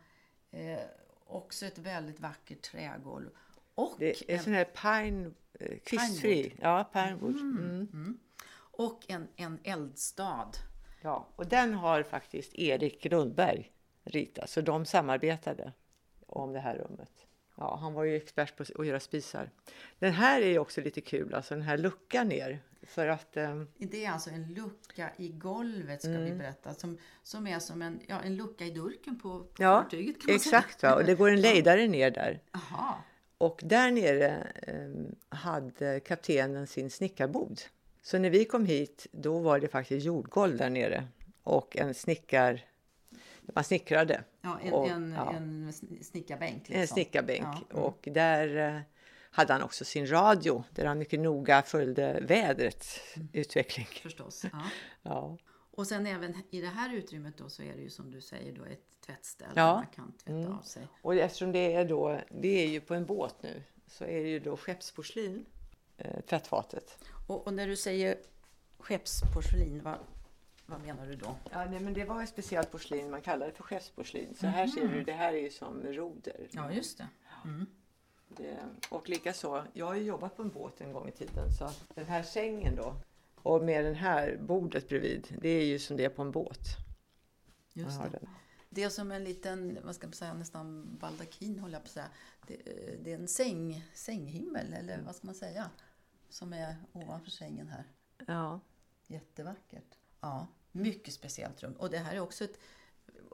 eh, 0.50 0.78
också 1.26 1.66
ett 1.66 1.78
väldigt 1.78 2.20
vackert 2.20 2.62
trägolv. 2.62 3.30
Och, 3.74 3.94
Det 3.98 4.30
är 4.30 4.36
en, 4.36 4.42
sån 4.42 4.52
här 4.52 4.64
pine, 4.64 5.30
kvistfri. 5.84 6.54
Ja, 6.60 6.90
pinewood. 6.92 7.36
Mm. 7.40 8.18
Och 8.80 9.04
en, 9.08 9.28
en 9.36 9.58
eldstad. 9.64 10.50
Ja, 11.02 11.28
och 11.36 11.46
den 11.46 11.74
har 11.74 12.02
faktiskt 12.02 12.54
Erik 12.54 13.04
Lundberg 13.04 13.72
ritat, 14.04 14.50
så 14.50 14.60
de 14.60 14.84
samarbetade 14.86 15.72
om 16.26 16.52
det 16.52 16.60
här 16.60 16.74
rummet. 16.76 17.12
Ja, 17.56 17.76
han 17.76 17.92
var 17.94 18.04
ju 18.04 18.16
expert 18.16 18.56
på 18.56 18.62
att 18.78 18.86
göra 18.86 19.00
spisar. 19.00 19.50
Den 19.98 20.12
här 20.12 20.40
är 20.42 20.58
också 20.58 20.80
lite 20.80 21.00
kul, 21.00 21.34
alltså 21.34 21.54
den 21.54 21.62
här 21.62 21.78
luckan 21.78 22.28
ner. 22.28 22.62
För 22.82 23.06
att, 23.06 23.36
eh, 23.36 23.62
Det 23.78 24.04
är 24.04 24.10
alltså 24.10 24.30
en 24.30 24.54
lucka 24.54 25.10
i 25.16 25.28
golvet 25.28 26.02
ska 26.02 26.10
Mm. 26.10 26.24
vi 26.24 26.32
berätta, 26.32 26.74
som, 26.74 26.98
som 27.22 27.46
är 27.46 27.58
som 27.58 27.82
en, 27.82 28.00
ja, 28.08 28.20
en 28.20 28.36
lucka 28.36 28.64
i 28.64 28.70
durken 28.70 29.18
på, 29.18 29.40
på 29.40 29.62
Ja, 29.62 29.82
fartyget 29.82 30.20
kan 30.20 30.26
man 30.26 30.36
exakt, 30.36 30.80
säga. 30.80 30.90
va? 30.94 30.96
och 31.00 31.04
det 31.06 31.14
går 31.14 31.28
en 31.30 31.40
lejdare 31.40 31.88
ner 31.88 32.10
där. 32.10 32.42
Aha. 32.52 32.98
Och 33.38 33.60
där 33.64 33.90
nere 33.90 34.52
eh, 34.62 35.36
hade 35.38 36.00
kaptenen 36.00 36.66
sin 36.66 36.90
snickarbod. 36.90 37.60
Så 38.02 38.18
när 38.18 38.30
vi 38.30 38.44
kom 38.44 38.66
hit, 38.66 39.06
då 39.12 39.38
var 39.38 39.60
det 39.60 39.68
faktiskt 39.68 40.06
jordgolv 40.06 40.56
där 40.56 40.70
nere 40.70 41.08
och 41.42 41.76
en 41.76 41.94
snickar... 41.94 42.64
Man 43.54 43.64
snickrade. 43.64 44.24
Ja, 44.40 44.58
en, 44.62 44.72
Och, 44.72 44.88
en, 44.88 45.12
ja. 45.12 45.32
en 45.32 45.70
sn- 45.72 46.02
snickarbänk. 46.02 46.56
Liksom. 46.68 46.80
En 46.80 46.88
snickarbänk. 46.88 47.42
Ja, 47.42 47.62
mm. 47.70 47.82
Och 47.84 48.08
där 48.12 48.56
eh, 48.76 48.80
hade 49.30 49.52
han 49.52 49.62
också 49.62 49.84
sin 49.84 50.10
radio 50.10 50.64
där 50.74 50.84
han 50.84 50.98
mycket 50.98 51.20
noga 51.20 51.62
följde 51.62 52.20
vädrets 52.20 53.00
Mm. 53.16 53.28
utveckling. 53.32 53.86
Förstås. 54.02 54.44
Ja. 54.52 54.62
Ja. 55.02 55.38
Och 55.72 55.86
sen 55.86 56.06
även 56.06 56.34
i 56.50 56.60
det 56.60 56.66
här 56.66 56.94
utrymmet 56.94 57.36
då 57.38 57.48
så 57.48 57.62
är 57.62 57.72
det 57.76 57.82
ju 57.82 57.90
som 57.90 58.10
du 58.10 58.20
säger 58.20 58.52
då 58.52 58.64
ett 58.64 59.00
tvättställe 59.06 59.50
Ja. 59.56 59.62
där 59.66 59.74
man 59.74 59.86
kan 59.86 60.12
tvätta 60.12 60.38
Mm. 60.38 60.52
av 60.58 60.62
sig. 60.62 60.86
Och 61.02 61.14
eftersom 61.14 61.52
det 61.52 61.74
är 61.74 61.84
då, 61.84 62.20
vi 62.30 62.62
är 62.64 62.66
ju 62.68 62.80
på 62.80 62.94
en 62.94 63.06
båt 63.06 63.34
nu, 63.42 63.62
så 63.86 64.04
är 64.04 64.22
det 64.22 64.28
ju 64.28 64.38
då 64.40 64.56
skeppsporslin, 64.56 65.46
eh, 66.00 66.20
tvättfatet. 66.20 66.98
Och, 67.26 67.46
och 67.46 67.54
när 67.54 67.66
du 67.66 67.76
säger 67.76 68.18
skeppsporslin, 68.78 69.82
vad, 69.82 69.98
vad 70.66 70.80
menar 70.80 71.06
du 71.06 71.16
då? 71.16 71.36
Ja, 71.50 71.64
nej, 71.64 71.80
men 71.80 71.94
det 71.94 72.04
var 72.04 72.22
ett 72.22 72.28
speciellt 72.28 72.70
porslin, 72.70 73.10
man 73.10 73.20
kallar 73.20 73.46
det 73.46 73.52
för 73.52 73.62
skeppsporslin. 73.62 74.34
Så 74.40 74.46
här 74.46 74.66
ser 74.66 74.88
du, 74.88 75.04
det 75.04 75.12
här 75.12 75.32
är 75.32 75.38
ju 75.38 75.50
som 75.50 75.82
roder. 75.82 76.48
Ja, 76.50 76.72
just 76.72 76.98
det. 76.98 77.08
Mm. 77.44 77.66
Det, 78.28 78.58
och 78.90 79.08
likaså, 79.08 79.64
jag 79.72 79.86
har 79.86 79.94
ju 79.94 80.02
jobbat 80.02 80.36
på 80.36 80.42
en 80.42 80.48
båt 80.48 80.80
en 80.80 80.92
gång 80.92 81.08
i 81.08 81.12
tiden, 81.12 81.52
så 81.52 81.70
den 81.94 82.06
här 82.06 82.22
sängen 82.22 82.76
då, 82.76 82.94
och 83.34 83.64
med 83.64 83.84
den 83.84 83.94
här 83.94 84.38
bordet 84.40 84.88
bredvid, 84.88 85.36
det 85.40 85.48
är 85.48 85.64
ju 85.64 85.78
som 85.78 85.96
det 85.96 86.04
är 86.04 86.08
på 86.08 86.22
en 86.22 86.30
båt. 86.30 86.58
Just 87.72 88.02
det. 88.02 88.08
den. 88.08 88.28
det 88.68 88.82
är 88.82 88.88
som 88.88 89.12
en 89.12 89.24
liten, 89.24 89.78
vad 89.84 89.94
ska 89.94 90.06
man 90.06 90.14
säga, 90.14 90.34
nästan 90.34 90.96
baldakin 91.00 91.58
håller 91.58 91.74
jag 91.74 91.82
på 91.82 91.86
att 91.86 91.92
säga. 91.92 92.08
Det, 92.46 92.54
eh, 92.54 92.98
det 93.02 93.12
är 93.12 93.18
en 93.18 93.28
säng, 93.28 93.84
sänghimmel, 93.94 94.72
eller 94.72 95.02
vad 95.02 95.16
ska 95.16 95.26
man 95.26 95.34
säga, 95.34 95.70
som 96.30 96.52
är 96.52 96.76
ovanför 96.92 97.30
sängen 97.30 97.68
här. 97.68 97.84
Ja. 98.26 98.60
Jättevackert. 99.06 99.98
Ja, 100.20 100.46
mycket 100.72 101.14
speciellt 101.14 101.62
rum. 101.62 101.72
Och 101.72 101.90
det 101.90 101.98
här 101.98 102.14
är 102.14 102.20
också 102.20 102.44
ett 102.44 102.58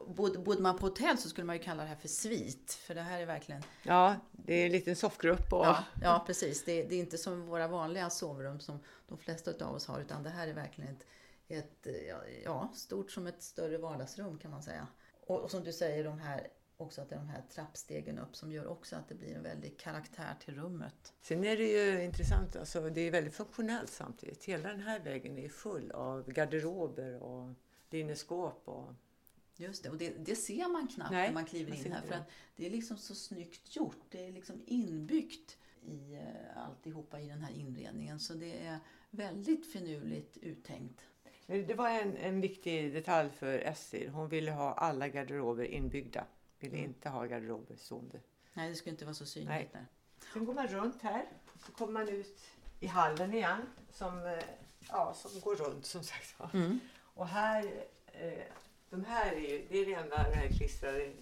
Bodde, 0.07 0.39
bodde 0.39 0.61
man 0.61 0.77
på 0.77 0.85
hotell 0.85 1.17
så 1.17 1.29
skulle 1.29 1.45
man 1.45 1.55
ju 1.55 1.61
kalla 1.61 1.83
det 1.83 1.89
här 1.89 1.95
för 1.95 2.07
svit. 2.07 2.71
För 2.71 2.95
det 2.95 3.01
här 3.01 3.19
är 3.19 3.25
verkligen... 3.25 3.63
Ja, 3.83 4.15
det 4.31 4.53
är 4.53 4.65
en 4.65 4.71
liten 4.71 4.95
soffgrupp. 4.95 5.53
Och... 5.53 5.65
Ja, 5.65 5.83
ja, 6.01 6.23
precis. 6.27 6.65
Det, 6.65 6.83
det, 6.83 6.95
är 6.95 6.99
inte 6.99 7.17
som 7.17 7.45
våra 7.45 7.67
vanliga 7.67 8.09
sovrum 8.09 8.59
som 8.59 8.79
de 9.07 9.17
flesta 9.17 9.65
av 9.65 9.75
oss 9.75 9.87
har. 9.87 10.01
Utan 10.01 10.23
det 10.23 10.29
här 10.29 10.47
är 10.47 10.53
verkligen 10.53 10.91
ett, 10.91 11.05
ett 11.47 11.87
ja, 12.45 12.71
stort 12.75 13.11
som 13.11 13.27
ett 13.27 13.43
större 13.43 13.77
vardagsrum 13.77 14.37
kan 14.37 14.51
man 14.51 14.63
säga. 14.63 14.87
Och, 15.27 15.39
och 15.39 15.51
som 15.51 15.63
du 15.63 15.73
säger, 15.73 16.03
de 16.03 16.19
här 16.19 16.47
också 16.77 17.01
att 17.01 17.09
det 17.09 17.15
är 17.15 17.19
de 17.19 17.29
här 17.29 17.43
trappstegen 17.49 18.19
upp 18.19 18.35
som 18.35 18.51
gör 18.51 18.67
också 18.67 18.95
att 18.95 19.09
det 19.09 19.15
blir 19.15 19.35
en 19.35 19.43
väldig 19.43 19.79
karaktär 19.79 20.35
till 20.39 20.55
rummet. 20.55 21.13
Sen 21.21 21.43
är 21.43 21.57
det 21.57 21.67
ju 21.67 22.03
intressant, 22.03 22.55
alltså 22.55 22.89
det 22.89 23.01
är 23.01 23.11
väldigt 23.11 23.35
funktionellt 23.35 23.89
samtidigt. 23.89 24.43
Hela 24.43 24.69
den 24.69 24.79
här 24.79 24.99
väggen 24.99 25.37
är 25.37 25.49
full 25.49 25.91
av 25.91 26.31
garderober 26.31 27.23
och 27.23 27.53
linneskåp 27.89 28.61
och 28.65 28.93
Just 29.59 29.83
det, 29.83 29.89
och 29.89 29.97
det, 29.97 30.09
det 30.09 30.35
ser 30.35 30.69
man 30.69 30.87
knappt 30.87 31.11
Nej, 31.11 31.27
när 31.27 31.33
man 31.33 31.45
kliver 31.45 31.75
in 31.75 31.91
här. 31.91 32.01
För 32.01 32.15
att 32.15 32.31
det 32.55 32.65
är 32.65 32.69
liksom 32.69 32.97
så 32.97 33.15
snyggt 33.15 33.75
gjort. 33.75 34.01
Det 34.09 34.27
är 34.27 34.31
liksom 34.31 34.61
inbyggt 34.65 35.57
i 35.85 36.15
uh, 36.15 36.57
alltihopa 36.65 37.19
i 37.19 37.27
den 37.27 37.43
här 37.43 37.53
inredningen. 37.53 38.19
Så 38.19 38.33
det 38.33 38.65
är 38.65 38.79
väldigt 39.09 39.71
finurligt 39.71 40.37
uttänkt. 40.37 41.01
Det 41.45 41.73
var 41.73 41.89
en, 41.89 42.17
en 42.17 42.41
viktig 42.41 42.93
detalj 42.93 43.29
för 43.29 43.59
Essie. 43.59 44.09
Hon 44.09 44.29
ville 44.29 44.51
ha 44.51 44.73
alla 44.73 45.07
garderober 45.07 45.63
inbyggda. 45.63 46.25
Ville 46.59 46.77
mm. 46.77 46.89
inte 46.89 47.09
ha 47.09 47.25
garderober 47.25 47.75
stående. 47.75 48.19
Nej, 48.53 48.69
det 48.69 48.75
skulle 48.75 48.91
inte 48.91 49.05
vara 49.05 49.15
så 49.15 49.25
synligt 49.25 49.73
där. 49.73 49.85
Sen 50.33 50.45
går 50.45 50.53
man 50.53 50.67
runt 50.67 51.01
här. 51.01 51.25
Så 51.65 51.71
kommer 51.71 51.93
man 51.93 52.09
ut 52.09 52.39
i 52.79 52.87
hallen 52.87 53.33
igen. 53.33 53.61
Som, 53.91 54.25
eh, 54.25 54.43
ja, 54.89 55.13
som 55.13 55.39
går 55.39 55.55
runt 55.55 55.85
som 55.85 56.03
sagt 56.03 56.53
mm. 56.53 56.79
Och 57.13 57.27
här 57.27 57.85
eh, 58.07 58.43
de 58.89 59.05
här 59.05 59.31
är 59.31 59.39
ju, 59.39 59.67
det 59.69 59.77
är 59.77 59.85
det 59.85 59.93
enda 59.93 60.17
det 60.17 60.35
här 60.35 60.47
klistrade 60.47 61.13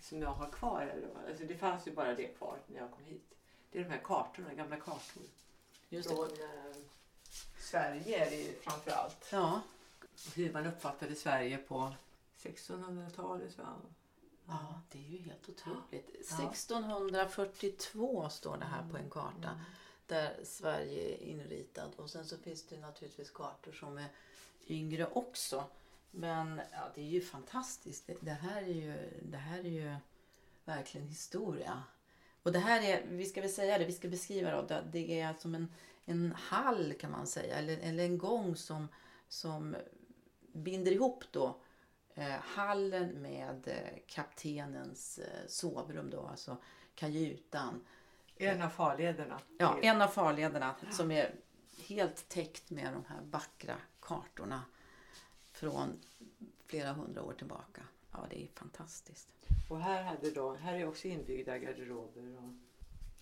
som 0.00 0.22
jag 0.22 0.32
har 0.32 0.50
kvar. 0.50 0.82
Eller, 0.82 1.28
alltså 1.28 1.44
det 1.44 1.56
fanns 1.56 1.86
ju 1.86 1.92
bara 1.92 2.14
det 2.14 2.26
kvar 2.26 2.58
när 2.66 2.80
jag 2.80 2.90
kom 2.90 3.04
hit. 3.04 3.34
Det 3.70 3.78
är 3.78 3.84
de 3.84 3.90
här 3.90 4.00
kartorna, 4.04 4.54
gamla 4.54 4.76
kartor. 4.76 5.22
Just 5.88 6.10
Från 6.10 6.24
eh, 6.24 6.76
Sverige 7.58 8.26
är 8.26 8.30
det 8.30 8.36
ju 8.36 8.52
framför 8.60 8.90
allt. 8.90 9.28
Ja. 9.32 9.60
Hur 10.34 10.52
man 10.52 10.66
uppfattade 10.66 11.14
Sverige 11.14 11.58
på 11.58 11.92
1600-talet. 12.42 13.58
Ja, 14.48 14.80
det 14.90 14.98
är 14.98 15.10
ju 15.10 15.18
helt 15.18 15.48
otroligt. 15.48 16.10
Ja. 16.30 16.50
1642 16.50 18.28
står 18.28 18.56
det 18.56 18.64
här 18.64 18.88
på 18.90 18.96
en 18.96 19.10
karta. 19.10 19.48
Mm. 19.48 19.60
Där 20.06 20.40
Sverige 20.44 21.14
är 21.14 21.22
inritad. 21.22 21.90
Och 21.96 22.10
sen 22.10 22.26
så 22.26 22.36
finns 22.38 22.66
det 22.66 22.80
naturligtvis 22.80 23.30
kartor 23.30 23.72
som 23.72 23.98
är 23.98 24.08
yngre 24.68 25.06
också. 25.06 25.64
Men 26.10 26.60
ja, 26.72 26.90
det 26.94 27.00
är 27.00 27.06
ju 27.06 27.20
fantastiskt. 27.20 28.10
Det 28.20 28.30
här 28.30 28.62
är 28.62 28.66
ju, 28.66 29.20
det 29.22 29.36
här 29.36 29.58
är 29.58 29.70
ju 29.70 29.96
verkligen 30.64 31.06
historia. 31.06 31.82
Och 32.42 32.52
det 32.52 32.58
här 32.58 32.82
är, 32.82 33.06
vi 33.06 33.26
ska 33.26 33.40
väl 33.40 33.50
säga 33.50 33.78
det, 33.78 33.84
vi 33.84 33.92
ska 33.92 34.08
beskriva 34.08 34.62
det. 34.62 34.84
Det 34.92 35.20
är 35.20 35.34
som 35.38 35.54
en, 35.54 35.72
en 36.04 36.32
hall 36.32 36.94
kan 36.94 37.10
man 37.10 37.26
säga, 37.26 37.56
eller, 37.56 37.78
eller 37.78 38.04
en 38.04 38.18
gång 38.18 38.56
som, 38.56 38.88
som 39.28 39.76
binder 40.52 40.92
ihop 40.92 41.24
då 41.30 41.60
hallen 42.26 43.22
med 43.22 43.68
eh, 43.68 43.98
kaptenens 44.06 45.18
eh, 45.18 45.46
sovrum 45.48 46.10
då, 46.10 46.26
alltså 46.26 46.56
kajutan. 46.94 47.86
En 48.36 48.62
av 48.62 48.68
farlederna. 48.68 49.40
Ja, 49.58 49.78
en 49.82 50.02
av 50.02 50.08
farlederna 50.08 50.74
som 50.90 51.10
är 51.10 51.34
helt 51.88 52.28
täckt 52.28 52.70
med 52.70 52.92
de 52.92 53.04
här 53.08 53.20
vackra 53.22 53.76
kartorna 54.00 54.62
från 55.52 56.00
flera 56.66 56.92
hundra 56.92 57.22
år 57.22 57.32
tillbaka. 57.32 57.82
Ja, 58.12 58.26
det 58.30 58.42
är 58.42 58.48
fantastiskt. 58.54 59.28
Och 59.68 59.80
här, 59.80 60.02
hade 60.02 60.30
då, 60.30 60.54
här 60.54 60.74
är 60.74 60.88
också 60.88 61.08
inbyggda 61.08 61.58
garderober. 61.58 62.36
Och... 62.36 62.52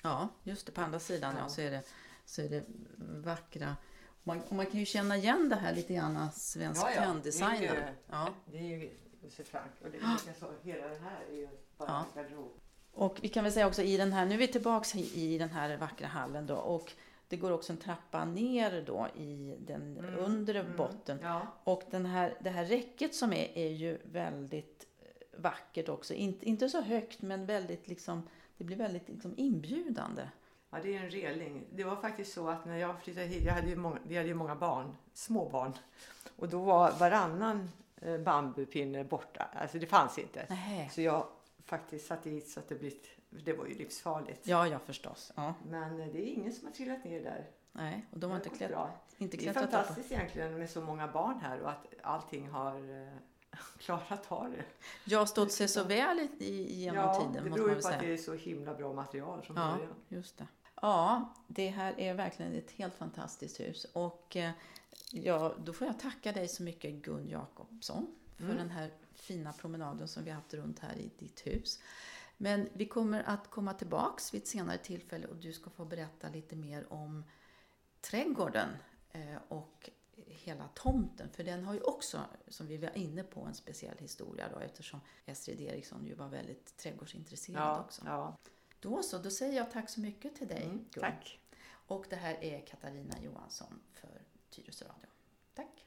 Ja, 0.02 0.28
just 0.42 0.66
det. 0.66 0.72
På 0.72 0.80
andra 0.80 0.98
sidan 0.98 1.34
ja. 1.36 1.42
ja 1.42 1.48
så, 1.48 1.60
är 1.60 1.70
det, 1.70 1.82
så 2.24 2.42
är 2.42 2.48
det 2.48 2.64
vackra 2.98 3.76
man, 4.26 4.40
och 4.42 4.52
man 4.52 4.66
kan 4.66 4.80
ju 4.80 4.86
känna 4.86 5.16
igen 5.16 5.48
det 5.48 5.56
här 5.56 5.74
lite 5.74 5.94
grann, 5.94 6.32
svensk 6.32 6.82
ja, 6.82 6.90
ja. 6.94 7.14
designer. 7.24 7.92
Ja. 8.10 8.28
Det 8.52 8.58
är 8.58 8.62
ju 8.62 8.90
Josef 9.22 9.48
Frank 9.48 9.72
och 9.84 9.90
det 9.90 9.96
är 9.96 10.40
så, 10.40 10.46
hela 10.62 10.88
det 10.88 10.98
här 10.98 11.20
är 11.30 11.36
ju 11.36 11.48
bara 11.78 11.88
ja. 11.88 12.22
garderob. 12.22 12.52
Och 12.92 13.18
vi 13.22 13.28
kan 13.28 13.44
väl 13.44 13.52
säga 13.52 13.66
också 13.66 13.82
i 13.82 13.96
den 13.96 14.12
här, 14.12 14.26
nu 14.26 14.34
är 14.34 14.38
vi 14.38 14.48
tillbaks 14.48 14.94
i, 14.94 15.34
i 15.34 15.38
den 15.38 15.48
här 15.48 15.76
vackra 15.76 16.06
hallen 16.06 16.46
då 16.46 16.54
och 16.54 16.92
det 17.28 17.36
går 17.36 17.50
också 17.50 17.72
en 17.72 17.78
trappa 17.78 18.24
ner 18.24 18.82
då 18.86 19.08
i 19.16 19.56
den 19.66 19.98
mm. 19.98 20.18
undre 20.18 20.60
mm. 20.60 20.76
botten. 20.76 21.18
Ja. 21.22 21.46
Och 21.64 21.82
den 21.90 22.06
här, 22.06 22.34
det 22.40 22.50
här 22.50 22.64
räcket 22.64 23.14
som 23.14 23.32
är, 23.32 23.58
är 23.58 23.70
ju 23.70 23.98
väldigt 24.04 24.86
eh, 25.00 25.40
vackert 25.40 25.88
också. 25.88 26.14
Inte, 26.14 26.48
inte 26.48 26.68
så 26.68 26.80
högt 26.80 27.22
men 27.22 27.46
väldigt 27.46 27.88
liksom, 27.88 28.28
det 28.56 28.64
blir 28.64 28.76
väldigt 28.76 29.08
liksom 29.08 29.34
inbjudande. 29.36 30.22
Ja, 30.70 30.78
det 30.82 30.96
är 30.96 31.00
en 31.00 31.10
reling. 31.10 31.64
Det 31.72 31.84
var 31.84 31.96
faktiskt 31.96 32.32
så 32.32 32.48
att 32.48 32.64
när 32.64 32.76
jag 32.76 33.02
flyttade 33.02 33.26
hit, 33.26 33.44
jag 33.44 33.52
hade 33.52 33.68
ju 33.68 33.76
många, 33.76 33.98
vi 34.02 34.16
hade 34.16 34.28
ju 34.28 34.34
många 34.34 34.56
barn, 34.56 34.96
små 35.12 35.48
barn. 35.48 35.72
Och 36.36 36.48
då 36.48 36.62
var 36.62 36.92
varannan 36.92 37.70
eh, 37.96 38.18
bambupinne 38.18 39.04
borta. 39.04 39.48
Alltså 39.54 39.78
det 39.78 39.86
fanns 39.86 40.18
inte. 40.18 40.46
Nej. 40.50 40.90
Så 40.92 41.02
jag 41.02 41.26
faktiskt 41.64 42.06
satte 42.06 42.30
dit 42.30 42.48
så 42.48 42.60
att 42.60 42.68
det 42.68 42.74
blivit 42.74 43.16
det 43.44 43.52
var 43.52 43.66
ju 43.66 43.74
livsfarligt. 43.74 44.46
Ja, 44.46 44.66
ja 44.68 44.78
förstås. 44.78 45.32
Ja. 45.36 45.54
Men 45.68 45.96
det 45.96 46.18
är 46.18 46.32
ingen 46.32 46.52
som 46.52 46.66
har 46.66 46.74
trillat 46.74 47.04
ner 47.04 47.22
där. 47.22 47.50
Nej, 47.72 48.06
och 48.12 48.18
de 48.18 48.30
har 48.30 48.36
inte, 48.36 48.48
klätt, 48.48 48.72
inte 49.16 49.36
klättrat 49.36 49.70
Det 49.70 49.76
är 49.76 49.82
fantastiskt 49.82 50.12
egentligen 50.12 50.58
med 50.58 50.70
så 50.70 50.80
många 50.80 51.08
barn 51.08 51.40
här 51.40 51.60
och 51.60 51.70
att 51.70 51.86
allting 52.02 52.48
har 52.48 53.08
klarat 53.78 54.32
av 54.32 54.50
det. 54.50 54.64
Jag 55.04 55.18
har 55.18 55.26
stått 55.26 55.52
sig 55.52 55.68
så 55.68 55.84
väl 55.84 56.28
i, 56.38 56.74
genom 56.74 57.04
ja, 57.04 57.14
tiden. 57.14 57.44
det 57.44 57.50
beror 57.50 57.70
ju 57.70 57.80
på 57.80 57.88
att 57.88 58.00
det 58.00 58.12
är 58.12 58.16
så 58.16 58.34
himla 58.34 58.74
bra 58.74 58.92
material 58.92 59.42
från 59.42 59.56
ja, 59.56 59.76
början. 59.76 59.94
Just 60.08 60.38
det. 60.38 60.46
Ja, 60.82 61.34
det 61.46 61.68
här 61.68 62.00
är 62.00 62.14
verkligen 62.14 62.54
ett 62.54 62.70
helt 62.70 62.94
fantastiskt 62.94 63.60
hus. 63.60 63.86
Och 63.92 64.36
eh, 64.36 64.50
ja, 65.12 65.54
då 65.64 65.72
får 65.72 65.86
jag 65.86 66.00
tacka 66.00 66.32
dig 66.32 66.48
så 66.48 66.62
mycket 66.62 66.94
Gun 66.94 67.28
Jakobsson 67.28 68.06
för 68.36 68.44
mm. 68.44 68.56
den 68.56 68.70
här 68.70 68.90
fina 69.14 69.52
promenaden 69.52 70.08
som 70.08 70.24
vi 70.24 70.30
har 70.30 70.36
haft 70.36 70.54
runt 70.54 70.78
här 70.78 70.94
i 70.94 71.10
ditt 71.18 71.46
hus. 71.46 71.80
Men 72.36 72.68
vi 72.72 72.86
kommer 72.86 73.22
att 73.22 73.50
komma 73.50 73.74
tillbaks 73.74 74.34
vid 74.34 74.42
ett 74.42 74.48
senare 74.48 74.78
tillfälle 74.78 75.26
och 75.26 75.36
du 75.36 75.52
ska 75.52 75.70
få 75.70 75.84
berätta 75.84 76.28
lite 76.28 76.56
mer 76.56 76.92
om 76.92 77.24
trädgården 78.00 78.68
eh, 79.12 79.36
och 79.48 79.90
hela 80.46 80.68
tomten. 80.68 81.28
För 81.30 81.44
den 81.44 81.64
har 81.64 81.74
ju 81.74 81.80
också, 81.80 82.20
som 82.48 82.66
vi 82.66 82.76
var 82.76 82.98
inne 82.98 83.22
på, 83.22 83.40
en 83.40 83.54
speciell 83.54 83.98
historia 83.98 84.48
då 84.54 84.58
eftersom 84.58 85.00
Estrid 85.26 85.60
Eriksson 85.60 86.06
ju 86.06 86.14
var 86.14 86.28
väldigt 86.28 86.76
trädgårdsintresserad 86.76 87.62
ja, 87.62 87.80
också. 87.80 88.02
Ja. 88.04 88.36
Då 88.80 89.02
så, 89.02 89.18
då 89.18 89.30
säger 89.30 89.56
jag 89.56 89.70
tack 89.70 89.90
så 89.90 90.00
mycket 90.00 90.36
till 90.36 90.48
dig. 90.48 90.62
Mm, 90.62 90.84
tack. 90.92 91.40
Och 91.88 92.06
det 92.10 92.16
här 92.16 92.44
är 92.44 92.66
Katarina 92.66 93.14
Johansson 93.22 93.80
för 93.92 94.22
Tyresö 94.50 94.84
Radio. 94.84 95.08
Tack. 95.54 95.85